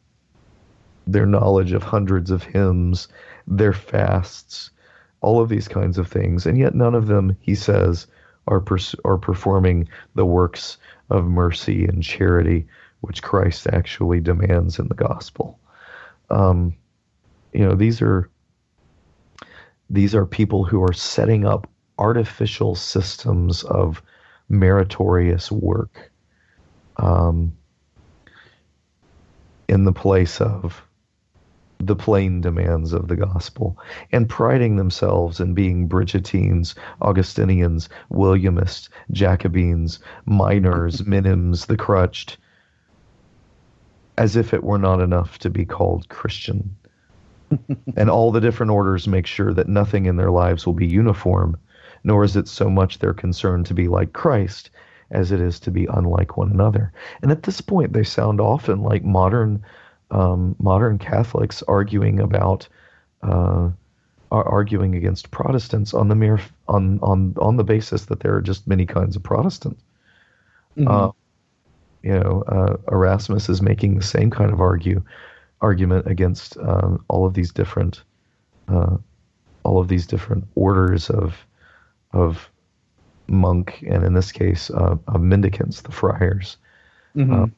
[1.06, 3.08] their knowledge of hundreds of hymns,
[3.46, 4.70] their fasts,
[5.20, 8.06] all of these kinds of things, and yet none of them, he says,
[8.46, 10.76] are pers- are performing the works
[11.10, 12.66] of mercy and charity
[13.00, 15.58] which Christ actually demands in the gospel.
[16.30, 16.74] Um,
[17.52, 18.30] you know, these are
[19.90, 24.02] these are people who are setting up artificial systems of
[24.48, 26.10] meritorious work
[26.96, 27.56] um,
[29.68, 30.82] in the place of
[31.86, 33.78] the plain demands of the gospel
[34.12, 42.36] and priding themselves in being Bridgetines, Augustinians, Williamists, Jacobins, minors, minims, the crutched,
[44.16, 46.76] as if it were not enough to be called Christian.
[47.96, 51.56] and all the different orders make sure that nothing in their lives will be uniform,
[52.02, 54.70] nor is it so much their concern to be like Christ
[55.10, 56.92] as it is to be unlike one another.
[57.22, 59.62] And at this point, they sound often like modern
[60.10, 62.68] um, modern Catholics arguing about
[63.22, 63.70] uh,
[64.30, 68.42] are arguing against Protestants on the mere on on on the basis that there are
[68.42, 69.82] just many kinds of Protestants.
[70.76, 70.88] Mhm.
[70.88, 71.12] Uh,
[72.02, 75.02] you know, uh, Erasmus is making the same kind of argue
[75.60, 78.02] argument against um, all of these different
[78.68, 78.96] uh,
[79.62, 81.46] all of these different orders of
[82.12, 82.50] of
[83.26, 86.58] monk and in this case uh, of mendicants, the friars.
[87.16, 87.52] Mhm.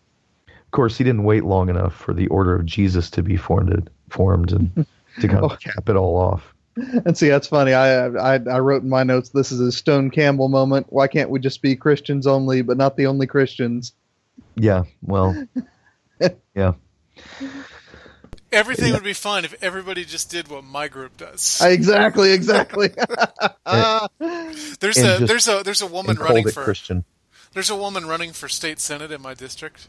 [0.77, 3.89] Of course, he didn't wait long enough for the Order of Jesus to be formed
[4.11, 4.87] formed and
[5.21, 5.47] to kind Oh.
[5.49, 6.53] of cap it all off.
[6.77, 7.73] And see, that's funny.
[7.73, 10.89] I, I I wrote in my notes, "This is a Stone Campbell moment.
[10.91, 13.95] Why can't we just be Christians only, but not the only Christians?"
[14.55, 15.47] Yeah, well,
[16.55, 16.75] yeah,
[18.53, 21.59] Everything would be fine if everybody just did what my group does.
[21.63, 22.89] I- exactly, exactly.
[24.81, 27.05] there's and a just- there's a there's a woman running for Christian.
[27.55, 29.89] there's a woman running for state senate in my district,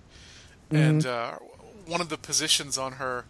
[0.70, 0.76] Mm-hmm.
[0.76, 1.32] and uh,
[1.86, 3.26] one of the positions on her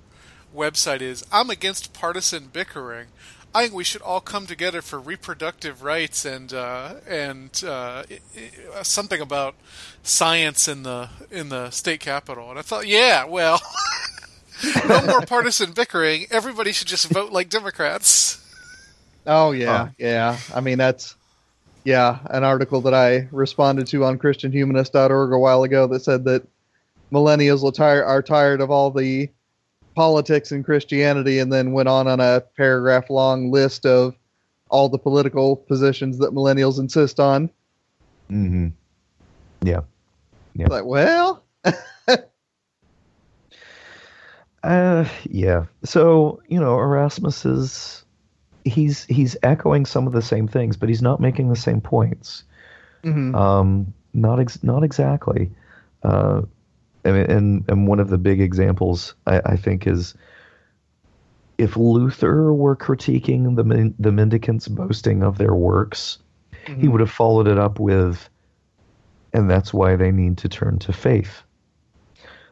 [0.55, 3.07] website is "I'm against partisan bickering.
[3.55, 8.19] I think we should all come together for reproductive rights and uh, and uh, i-
[8.37, 9.55] i- something about
[10.03, 13.61] science in the in the state capitol." And I thought, yeah, well,
[14.89, 16.25] no more partisan bickering.
[16.31, 18.43] Everybody should just vote like Democrats.
[19.25, 19.87] oh yeah, Huh.
[19.97, 20.37] yeah.
[20.53, 21.15] I mean, that's
[21.83, 26.45] yeah, an article that I responded to on ChristianHumanist.org a while ago that said that
[27.13, 29.29] millennials are tired of all the
[29.95, 34.15] politics and Christianity, and then went on on a paragraph long list of
[34.69, 37.49] all the political positions that millennials insist on.
[38.29, 38.67] hmm
[39.61, 39.81] Yeah.
[40.53, 40.67] Yeah.
[40.67, 41.43] Like, well,
[44.63, 45.65] Uh, yeah.
[45.83, 48.03] So you know, Erasmus is
[48.65, 52.43] he's he's echoing some of the same things, but he's not making the same points.
[53.03, 53.35] mhm.
[53.35, 55.51] Um, not ex- not exactly.
[56.03, 56.41] Uh,
[57.07, 60.13] I mean, and and one of the big examples I, I think is
[61.57, 66.19] if Luther were critiquing the the mendicants boasting of their works,
[66.65, 66.91] he Mhm.
[66.91, 68.29] would have followed it up with,
[69.33, 71.41] and that's why they need to turn to faith.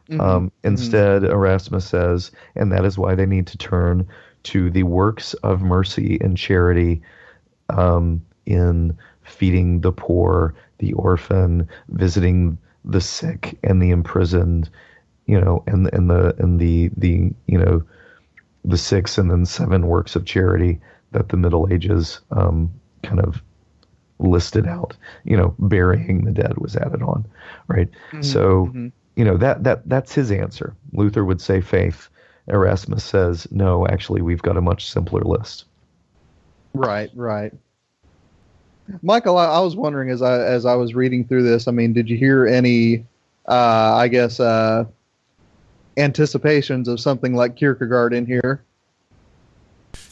[0.08, 0.20] Mhm.
[0.20, 4.06] Um, instead, Erasmus says, and that is why they need to turn
[4.44, 7.02] to the works of mercy and charity
[7.68, 12.56] um, in feeding the poor, the orphan, visiting
[12.86, 14.70] the sick and the imprisoned,
[15.26, 17.82] you know, and and the and the the you know
[18.64, 20.80] the six and then seven works of charity
[21.12, 22.72] that the Middle Ages um,
[23.02, 23.42] kind of
[24.18, 24.96] listed out.
[25.24, 27.26] You know, burying the dead was added on,
[27.68, 27.88] right?
[28.12, 28.24] Mhm.
[28.24, 28.92] So Mhm.
[29.16, 30.74] you know that that that's his answer.
[30.92, 32.08] Luther would say faith.
[32.48, 33.86] Erasmus says no.
[33.88, 35.64] Actually, we've got a much simpler list.
[36.74, 37.52] Right, right.
[39.02, 41.66] Michial, I, I was wondering as I as I was reading through this.
[41.68, 43.04] I mean, did you hear any?
[43.48, 44.84] Uh, I guess uh,
[45.96, 48.62] anticipations of something like Kierkegaard in here.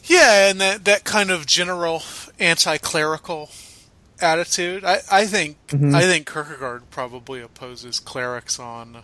[0.05, 2.03] Yeah, and that that kind of general
[2.39, 3.51] anti-clerical
[4.21, 4.85] attitude.
[4.85, 5.95] I, I think Mhm.
[5.95, 8.99] I think Kierkegaard probably opposes clerics on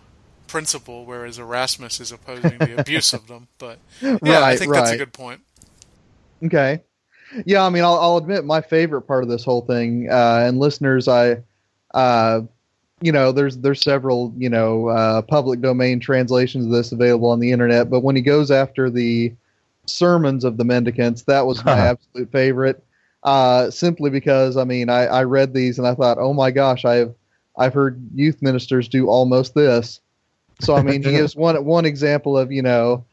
[0.47, 3.47] principle, whereas Erasmus is opposing the abuse of them.
[3.57, 5.41] But yeah, I Right, think that's a good point.
[6.43, 6.81] Okay.
[7.45, 10.59] Yeah, I mean, I'll, I'll admit my favorite part of this whole thing, uh, and
[10.59, 11.37] listeners, I,
[11.93, 12.41] uh,
[13.01, 17.39] you know, there's there's several, you know, uh, public domain translations of this available on
[17.39, 19.33] the internet, but when he goes after the
[19.85, 22.83] sermons of the mendicants, that was my absolute favorite.
[23.23, 26.85] Uh, simply because, I mean, I, I read these and I thought, oh my gosh,
[26.85, 27.13] I've
[27.57, 29.99] I've heard youth ministers do almost this.
[30.59, 33.05] So I mean, he gives one one example of you know.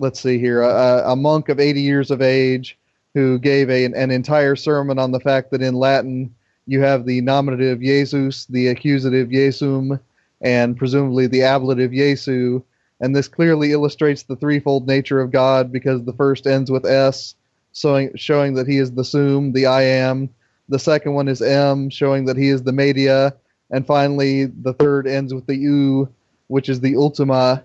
[0.00, 2.78] Let's see here, a, a monk of 80 years of age
[3.14, 6.34] who gave a, an entire sermon on the fact that in Latin
[6.66, 10.00] you have the nominative Jesus, the accusative Jesum,
[10.40, 12.62] and presumably the ablative Jesu.
[13.00, 17.34] And this clearly illustrates the threefold nature of God because the first ends with S,
[17.72, 20.28] showing, showing that he is the sum, the I am.
[20.68, 23.34] The second one is M, showing that he is the media.
[23.70, 26.08] And finally, the third ends with the U,
[26.48, 27.64] which is the ultima,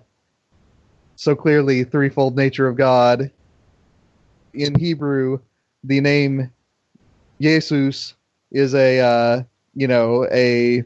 [1.20, 3.30] so clearly threefold nature of God.
[4.54, 5.38] In Hebrew,
[5.84, 6.50] the name
[7.38, 8.14] Jesus
[8.50, 9.42] is a uh,
[9.74, 10.82] you know a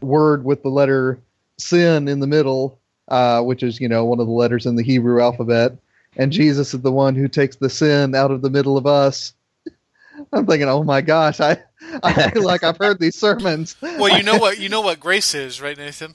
[0.00, 1.18] word with the letter
[1.58, 4.84] sin in the middle, uh, which is you know one of the letters in the
[4.84, 5.76] Hebrew alphabet.
[6.16, 9.34] And Jesus is the one who takes the sin out of the middle of us.
[10.32, 11.60] I'm thinking, oh my gosh, I
[12.04, 13.74] I feel like I've heard these sermons.
[13.82, 16.14] Well, you know what you know what grace is, right, Nathan?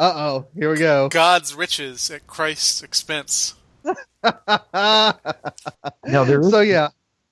[0.00, 1.10] Uh oh, here we go.
[1.10, 3.54] God's riches at Christ's expense.
[4.24, 5.14] Now
[6.24, 6.88] there is so yeah,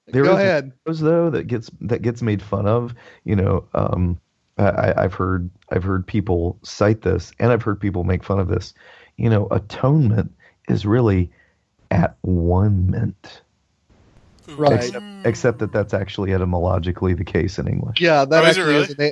[0.06, 0.72] there go is ahead.
[0.84, 2.94] those though that gets that gets made fun of.
[3.24, 4.20] You know, um,
[4.58, 8.48] I, I've heard I've heard people cite this, and I've heard people make fun of
[8.48, 8.74] this.
[9.16, 10.32] You know, atonement
[10.68, 11.30] is really
[11.90, 13.40] at one mint,
[14.46, 14.84] Right.
[14.84, 17.98] except, except that that's actually etymologically the case in English.
[18.00, 19.10] Yeah, that Oh, is it actually is, a na-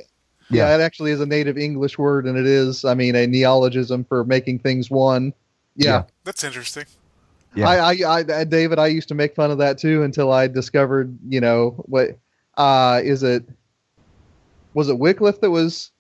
[0.51, 4.05] yeah, it actually is a native English word, and it is, I mean, a neologism
[4.05, 5.33] for making things one.
[5.77, 6.85] Yeah, That's interesting.
[7.55, 7.69] Yeah.
[7.69, 11.17] I, I, I, David, I used to make fun of that too until I discovered,
[11.27, 12.19] you know, what
[12.57, 13.45] uh, is it?
[14.75, 15.91] Was it Wycliffe that was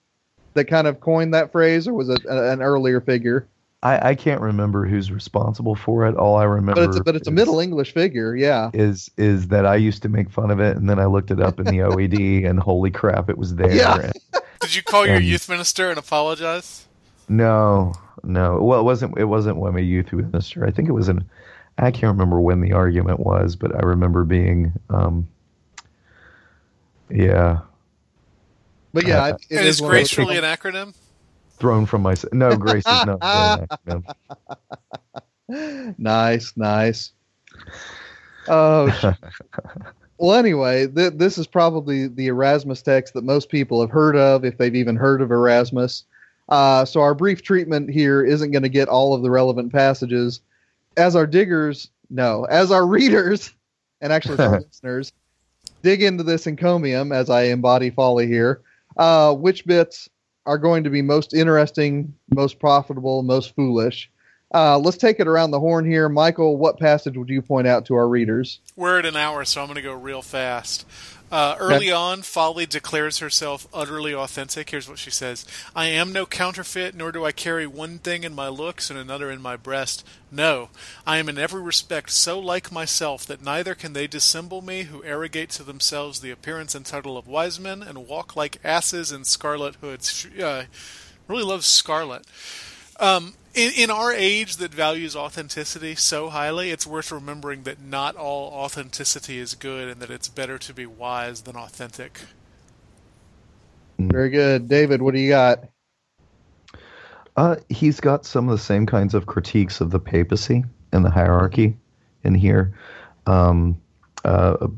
[0.52, 3.48] that kind of coined that phrase, or was it a, an earlier figure?
[3.86, 6.16] I, I can't remember who's responsible for it.
[6.16, 8.34] All I remember, But it's a, but it's a Middle English figure.
[8.34, 8.70] Yeah.
[8.74, 11.40] Is is that I used to make fun of it, and then I looked it
[11.40, 13.72] up in the OED, and holy crap, it was there.
[13.72, 13.94] Yeah.
[14.00, 14.12] And
[14.60, 16.86] Did you call your youth minister and apologize?
[17.28, 17.92] no,
[18.24, 18.60] no.
[18.62, 19.18] Well, it wasn't.
[19.18, 20.64] It wasn't when a youth minister.
[20.66, 21.28] I think it was an.
[21.78, 24.72] I can't remember when the argument was, but I remember being.
[24.90, 25.28] Um,
[27.10, 27.60] yeah,
[28.92, 30.94] But yeah, Uh, it, it and is one of grace those- really an acronym?
[31.58, 32.14] Thrown from my.
[32.32, 33.20] No, Grace is not.
[33.20, 34.04] acronym.
[35.98, 37.12] nice, nice.
[38.48, 39.14] Oh,
[40.18, 40.34] well.
[40.34, 44.58] Anyway, th- this is probably the Erasmus text that most people have heard of, if
[44.58, 46.04] they've even heard of Erasmus.
[46.48, 50.40] Uh, so our brief treatment here isn't going to get all of the relevant passages.
[50.96, 53.52] As our diggers, no, as our readers,
[54.00, 55.12] and actually our listeners,
[55.82, 58.62] dig into this encomium as I embody folly here.
[58.96, 60.08] Uh, which bits
[60.46, 64.10] are going to be most interesting, most profitable, most foolish?
[64.54, 66.08] Uh, let's take it around the horn here.
[66.08, 68.60] Michial, what passage would you point out to our readers?
[68.76, 70.86] We're at an hour, so I'm going to go real fast.
[71.30, 74.70] Uh, early on, Folly declares herself utterly authentic.
[74.70, 75.44] Here's what she says
[75.74, 79.28] I am no counterfeit, nor do I carry one thing in my looks and another
[79.28, 80.06] in my breast.
[80.30, 80.68] No,
[81.04, 85.02] I am in every respect so like myself that neither can they dissemble me who
[85.02, 89.24] arrogate to themselves the appearance and title of wise men and walk like asses in
[89.24, 90.12] scarlet hoods.
[90.12, 90.64] She, uh,
[91.26, 92.24] really loves scarlet.
[93.00, 98.14] Um, in, in our age that values authenticity so highly, it's worth remembering that not
[98.14, 102.20] all authenticity is good and that it's better to be wise than authentic.
[103.98, 104.68] Very good.
[104.68, 105.64] David, what do you got?
[107.34, 111.10] Uh, he's got some of the same kinds of critiques of the papacy and the
[111.10, 111.76] hierarchy
[112.24, 112.74] in here.
[113.26, 113.80] Um,
[114.24, 114.68] uh,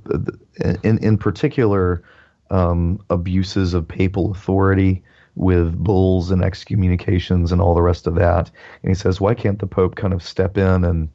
[0.83, 2.03] in in particular,
[2.51, 5.03] um, abuses of papal authority
[5.39, 8.51] with bulls and excommunications and all the rest of that.
[8.83, 11.09] And he says, why can't the Pope kind of step in and,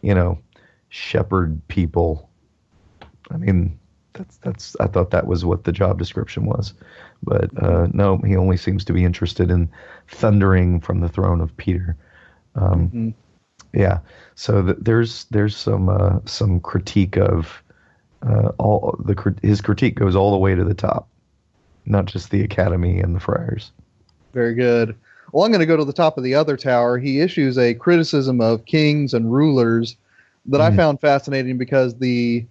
[0.00, 0.38] you know,
[0.88, 2.30] shepherd people?
[3.30, 3.78] I mean,
[4.14, 4.76] that's that's.
[4.80, 6.72] I thought that was what the job description was,
[7.22, 9.68] but uh, no, he only seems to be interested in
[10.08, 11.96] thundering from the throne of Peter.
[12.54, 13.14] Um, Mhm.
[13.74, 13.98] Yeah,
[14.36, 17.62] so th- there's there's some uh, some critique of
[18.22, 21.08] uh, all the his critique goes all the way to the top,
[21.86, 23.72] not just the academy and the friars.
[24.34, 24.94] Very good.
[25.32, 26.98] Well, I'm going to go to the top of the other tower.
[26.98, 29.96] He issues a criticism of kings and rulers
[30.46, 30.76] that I Mhm.
[30.76, 32.46] found fascinating because the,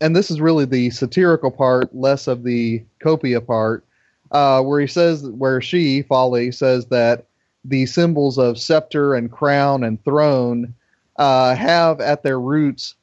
[0.00, 3.84] and this is really the satirical part, less of the copia part,
[4.32, 7.26] uh, where he says, where she, Folly, says that
[7.64, 10.74] the symbols of scepter and crown and throne
[11.16, 12.94] uh, have at their roots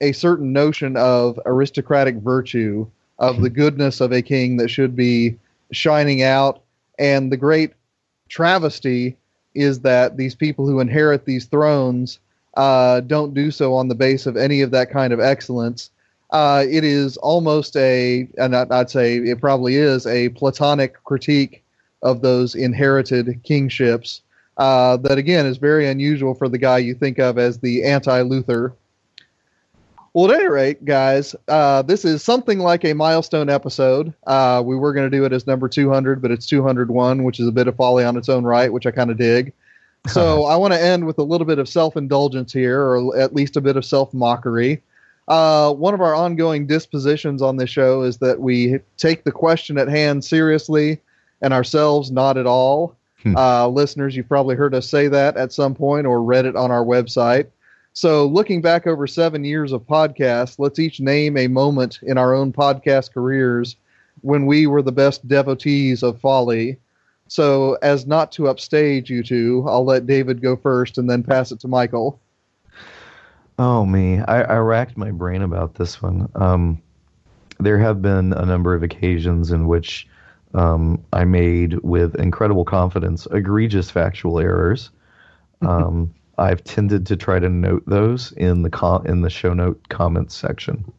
[0.00, 2.86] a certain notion of aristocratic virtue,
[3.18, 5.36] of the goodness of a king that should be
[5.72, 6.62] shining out.
[6.98, 7.72] And the great
[8.28, 9.16] travesty
[9.54, 12.18] is that these people who inherit these thrones
[12.56, 15.90] uh, don't do so on the base of any of that kind of excellence.
[16.30, 21.62] Uh, it is almost a, and I'd say it probably is a Platonic critique
[22.02, 24.22] of those inherited kingships.
[24.56, 28.74] Uh, that again is very unusual for the guy you think of as the anti-Luther.
[30.16, 34.14] Well, at any rate, guys, uh, this is something like a milestone episode.
[34.26, 37.46] Uh, we were going to do it as number 200, but it's 201, which is
[37.46, 39.52] a bit of folly on its own right, which I kind of dig.
[40.08, 43.34] So I want to end with a little bit of self indulgence here, or at
[43.34, 44.80] least a bit of self mockery.
[45.26, 49.76] Uh, one of our ongoing dispositions on this show is that we take the question
[49.76, 51.00] at hand seriously
[51.42, 52.96] and ourselves not at all.
[53.24, 53.36] Hmm.
[53.36, 56.70] Uh, listeners, you've probably heard us say that at some point or read it on
[56.70, 57.48] our website.
[57.96, 62.34] So, looking back over seven years of podcasts, let's each name a moment in our
[62.34, 63.74] own podcast careers
[64.20, 66.76] when we were the best devotees of folly.
[67.28, 71.50] So, as not to upstage you two, I'll let David go first and then pass
[71.52, 72.18] it to Michial.
[73.58, 76.28] Oh me, I, I racked my brain about this one.
[76.34, 76.82] Um,
[77.60, 80.06] there have been a number of occasions in which
[80.52, 84.90] um, I made, with incredible confidence, egregious factual errors.
[85.62, 90.34] Um, I've tended to try to note those in the in the show note comments
[90.34, 90.92] section.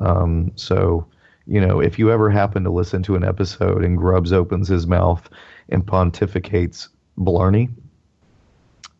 [0.00, 1.06] Um, so,
[1.46, 4.86] you know, if you ever happen to listen to an episode and Grubbs opens his
[4.86, 5.28] mouth
[5.68, 7.70] and pontificates Blarney,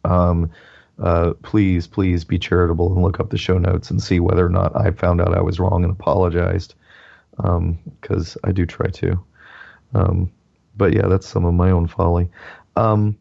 [0.04, 0.50] um,
[0.98, 4.50] uh, please, please be charitable and look up the show notes and see whether or
[4.50, 6.74] not I found out I was wrong and apologized.
[7.36, 9.24] Because I do try to.
[9.94, 10.32] Um,
[10.76, 12.30] but yeah, that's some of my own folly.
[12.74, 13.16] Um,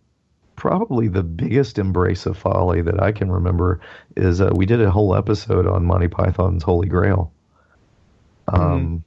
[0.58, 3.80] probably the biggest embrace of folly that I can remember
[4.18, 7.32] is uh, we did a whole episode on Monty Python's Holy Grail.
[8.50, 9.04] Um,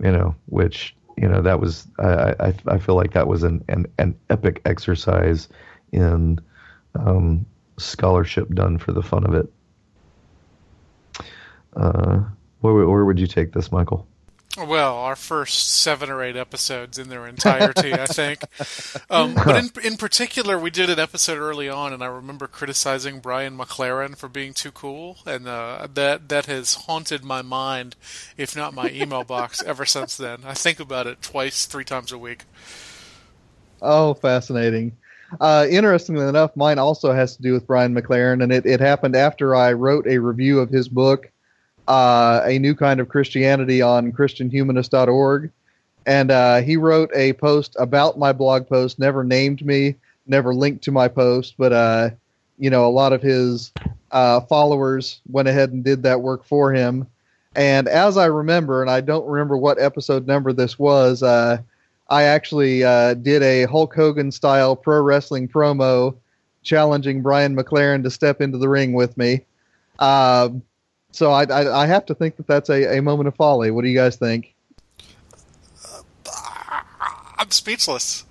[0.00, 3.64] You know, which you know that was I I, I feel like that was an
[3.68, 5.48] an, an epic exercise
[5.92, 6.40] in
[6.94, 7.46] um,
[7.78, 9.52] scholarship done for the fun of it.
[11.76, 12.22] Uh,
[12.60, 14.04] where, where would you take this, Michial?
[14.56, 18.40] Well, our first seven or eight episodes in their entirety, I think.
[19.10, 23.18] Um, but in in particular, we did an episode early on, and I remember criticizing
[23.18, 27.96] Brian McLaren for being too cool, and uh, that that has haunted my mind,
[28.36, 30.42] if not my email box, ever since then.
[30.44, 32.44] I think about it twice, three times a week.
[33.82, 34.96] Oh, fascinating.
[35.40, 39.16] Uh, interestingly enough, mine also has to do with Brian McLaren, and it, it happened
[39.16, 41.30] after I wrote a review of his book,
[41.88, 45.50] uh, A New Kind of Christianity on ChristianHumanist.org.
[46.06, 50.84] And uh, he wrote a post about my blog post, never named me, never linked
[50.84, 52.10] to my post, but, uh,
[52.58, 53.72] you know, a lot of his
[54.10, 57.06] uh, followers went ahead and did that work for him.
[57.56, 61.58] And as I remember, and I don't remember what episode number this was, uh,
[62.08, 66.16] I actually uh, did a Hulk Hogan style pro wrestling promo
[66.62, 69.44] challenging Brian McLaren to step into the ring with me.
[71.14, 73.70] So I, I, I have to think that that's a, a moment of folly.
[73.70, 74.54] What do you guys think?
[77.38, 78.24] I'm speechless.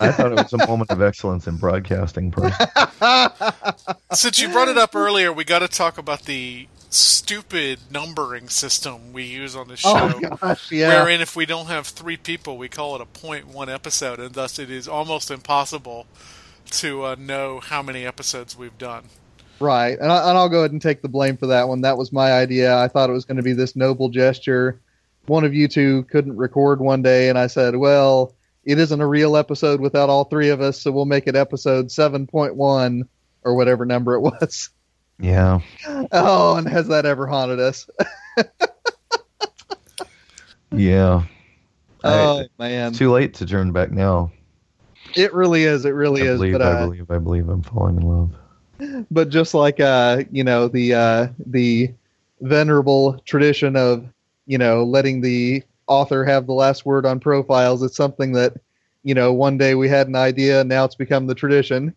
[0.00, 2.32] I thought it was a moment of excellence in broadcasting.
[4.12, 9.12] Since you brought it up earlier, we got to talk about the stupid numbering system
[9.12, 10.12] we use on the show.
[10.14, 11.02] Oh gosh, yeah.
[11.02, 14.34] Wherein, if we don't have three people, we call it a point one episode, and
[14.34, 16.06] thus it is almost impossible
[16.70, 19.04] to uh, know how many episodes we've done.
[19.62, 21.80] Right, and, I, and I'll go ahead and take the blame for that one.
[21.82, 22.76] That was my idea.
[22.76, 24.80] I thought it was going to be this noble gesture.
[25.26, 28.34] One of you two couldn't record one day, and I said, "Well,
[28.64, 31.92] it isn't a real episode without all three of us, so we'll make it episode
[31.92, 33.08] seven point one
[33.44, 34.70] or whatever number it was."
[35.20, 35.60] Yeah.
[36.10, 37.88] Oh, and has that ever haunted us?
[40.74, 41.24] Yeah.
[42.04, 44.32] Oh I- man, it's too late to turn back now.
[45.14, 45.84] it really is.
[45.84, 46.38] It really I is.
[46.38, 48.34] believe, But I uh, believe, I believe I'm falling in love.
[49.10, 51.92] But just like uh, you know the uh, the
[52.40, 54.06] venerable tradition of
[54.46, 58.54] you know letting the author have the last word on profiles, it's something that
[59.02, 61.94] you know one day we had an idea, and now it's become the tradition,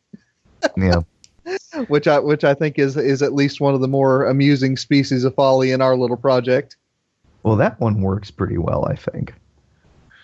[0.78, 1.02] Yeah.
[1.88, 5.24] which I which I think is is at least one of the more amusing species
[5.24, 6.78] of folly in our little project.
[7.44, 9.34] Well, that one works pretty well, I think.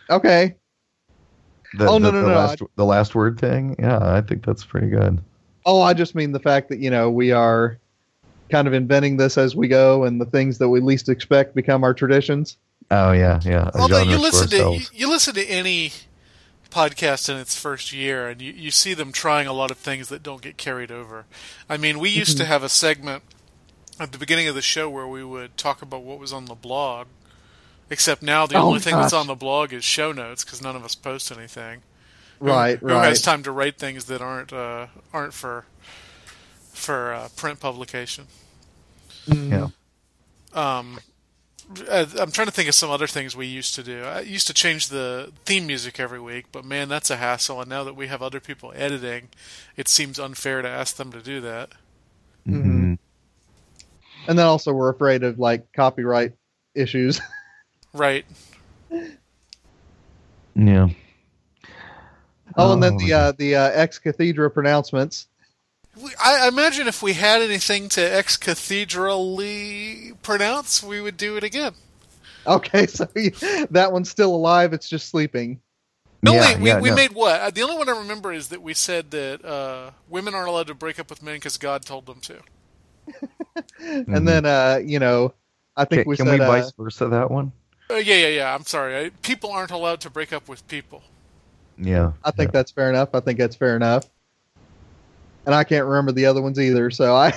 [0.10, 0.56] Okay,
[1.78, 3.76] The, Oh, no, the, no, the no, Last, the last word thing.
[3.80, 5.22] Yeah, I think that's pretty good.
[5.66, 7.78] Oh, I just mean the fact that you know we are
[8.50, 11.84] kind of inventing this as we go, and the things that we least expect become
[11.84, 12.58] our traditions.
[12.90, 13.70] Oh yeah, yeah.
[13.74, 15.92] A Although you listen to you, you listen to any
[16.70, 20.10] podcast in its first year, and you, you see them trying a lot of things
[20.10, 21.26] that don't get carried over.
[21.70, 22.48] I mean, we used to mhm.
[22.48, 23.24] have a segment
[24.00, 26.56] at the beginning of the show where we would talk about what was on the
[26.56, 27.08] blog.
[27.90, 30.78] Except now the Oh, only thing that's on the blog is show notes because none
[30.78, 31.82] of us post anything.
[32.42, 33.08] Who- Right, Who right.
[33.08, 35.66] has time to write things that aren't uh, aren't for
[36.74, 38.26] for uh, print publication?
[39.28, 39.68] Yeah.
[40.54, 41.00] Um,
[41.90, 44.04] uh, I'm trying to think of some other things we used to do.
[44.04, 47.62] I used to change the theme music every week, but man, that's a hassle.
[47.62, 49.30] And now that we have other people editing,
[49.78, 51.70] it seems unfair to ask them to do that.
[52.48, 52.98] Mhm.
[54.28, 56.34] And then also we're afraid of like copyright
[56.76, 57.22] issues.
[57.94, 58.26] Right.
[60.56, 60.88] Yeah.
[62.58, 65.28] Oh, and then the uh, the uh, ex cathedra pronouncements.
[66.20, 71.44] I I imagine if we had anything to ex cathedrally pronounce, we would do it
[71.44, 71.76] again.
[72.46, 73.32] Okay, so you,
[73.72, 74.74] that one's still alive.
[74.74, 75.62] It's just sleeping.
[76.24, 76.96] No, Yeah, wait, we, yeah, we no.
[76.96, 77.40] made what?
[77.42, 80.68] Uh, The only one I remember is that we said that uh, women aren't allowed
[80.68, 82.42] to break up with men because God told them to.
[84.08, 85.34] And then uh, you know,
[85.76, 87.52] I think Can, we can said we uh, vice versa that one?
[87.90, 88.56] Uh, yeah, yeah, yeah.
[88.56, 88.98] I'm sorry.
[88.98, 91.04] I, people aren't allowed to break up with people.
[91.82, 92.14] Yeah.
[92.24, 93.10] I think that's fair enough.
[93.14, 94.06] I think that's fair enough.
[95.46, 96.92] And I can't remember the other ones either.
[96.92, 97.34] So I.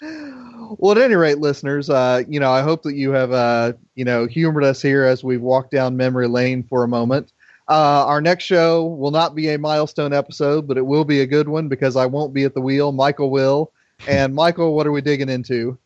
[0.00, 4.04] well, at any rate, listeners, uh, you know, I hope that you have, uh, you
[4.04, 7.32] know, humored us here as we've walked down memory lane for a moment.
[7.68, 11.26] Uh, our next show will not be a milestone episode, but it will be a
[11.26, 12.92] good one because I won't be at the wheel.
[12.92, 13.72] Michial will.
[14.08, 15.78] And Michial, what are we digging into?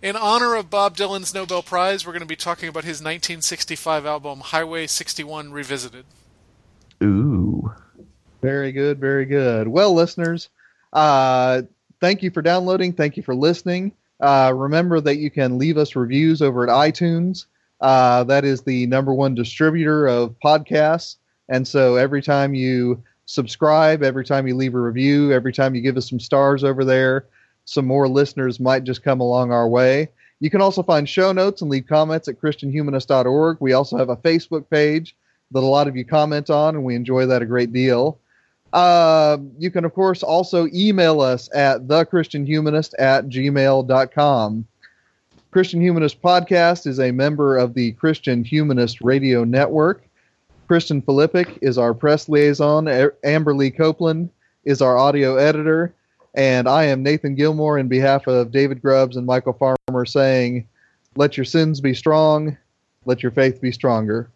[0.00, 4.06] In honor of Bob Dylan's Nobel Prize, we're going to be talking about his 1965
[4.06, 6.04] album Highway 61 Revisited.
[7.02, 7.72] Ooh.
[8.40, 9.66] Very good, very good.
[9.66, 10.50] Well, listeners,
[10.92, 11.62] uh,
[12.00, 12.92] thank you for downloading.
[12.92, 13.92] Thank you for listening.
[14.20, 17.46] Uh, remember that you can leave us reviews over at iTunes.
[17.80, 21.16] Uh, that is the number one distributor of podcasts.
[21.48, 25.80] And so every time you subscribe, every time you leave a review, every time you
[25.80, 27.26] give us some stars over there,
[27.68, 30.08] some more listeners might just come along our way.
[30.40, 33.58] You can also find show notes and leave comments at ChristianHumanist.org.
[33.60, 35.14] We also have a Facebook page
[35.50, 38.18] that a lot of you comment on, and we enjoy that a great deal.
[38.72, 44.66] Uh, you can, of course, also email us at thechristianhumanist at gmail.com.
[45.50, 50.04] Christian Humanist Podcast is a member of the Christian Humanist Radio Network.
[50.68, 52.88] Kristen Filippic is our press liaison.
[52.88, 54.30] A- Amber Lee Copeland
[54.64, 55.94] is our audio editor.
[56.38, 60.68] And I am Nathan Gilmour in behalf of David Grubbs and Michial Farmer saying,
[61.16, 62.56] Let your sins be strong,
[63.06, 64.30] let your faith be stronger.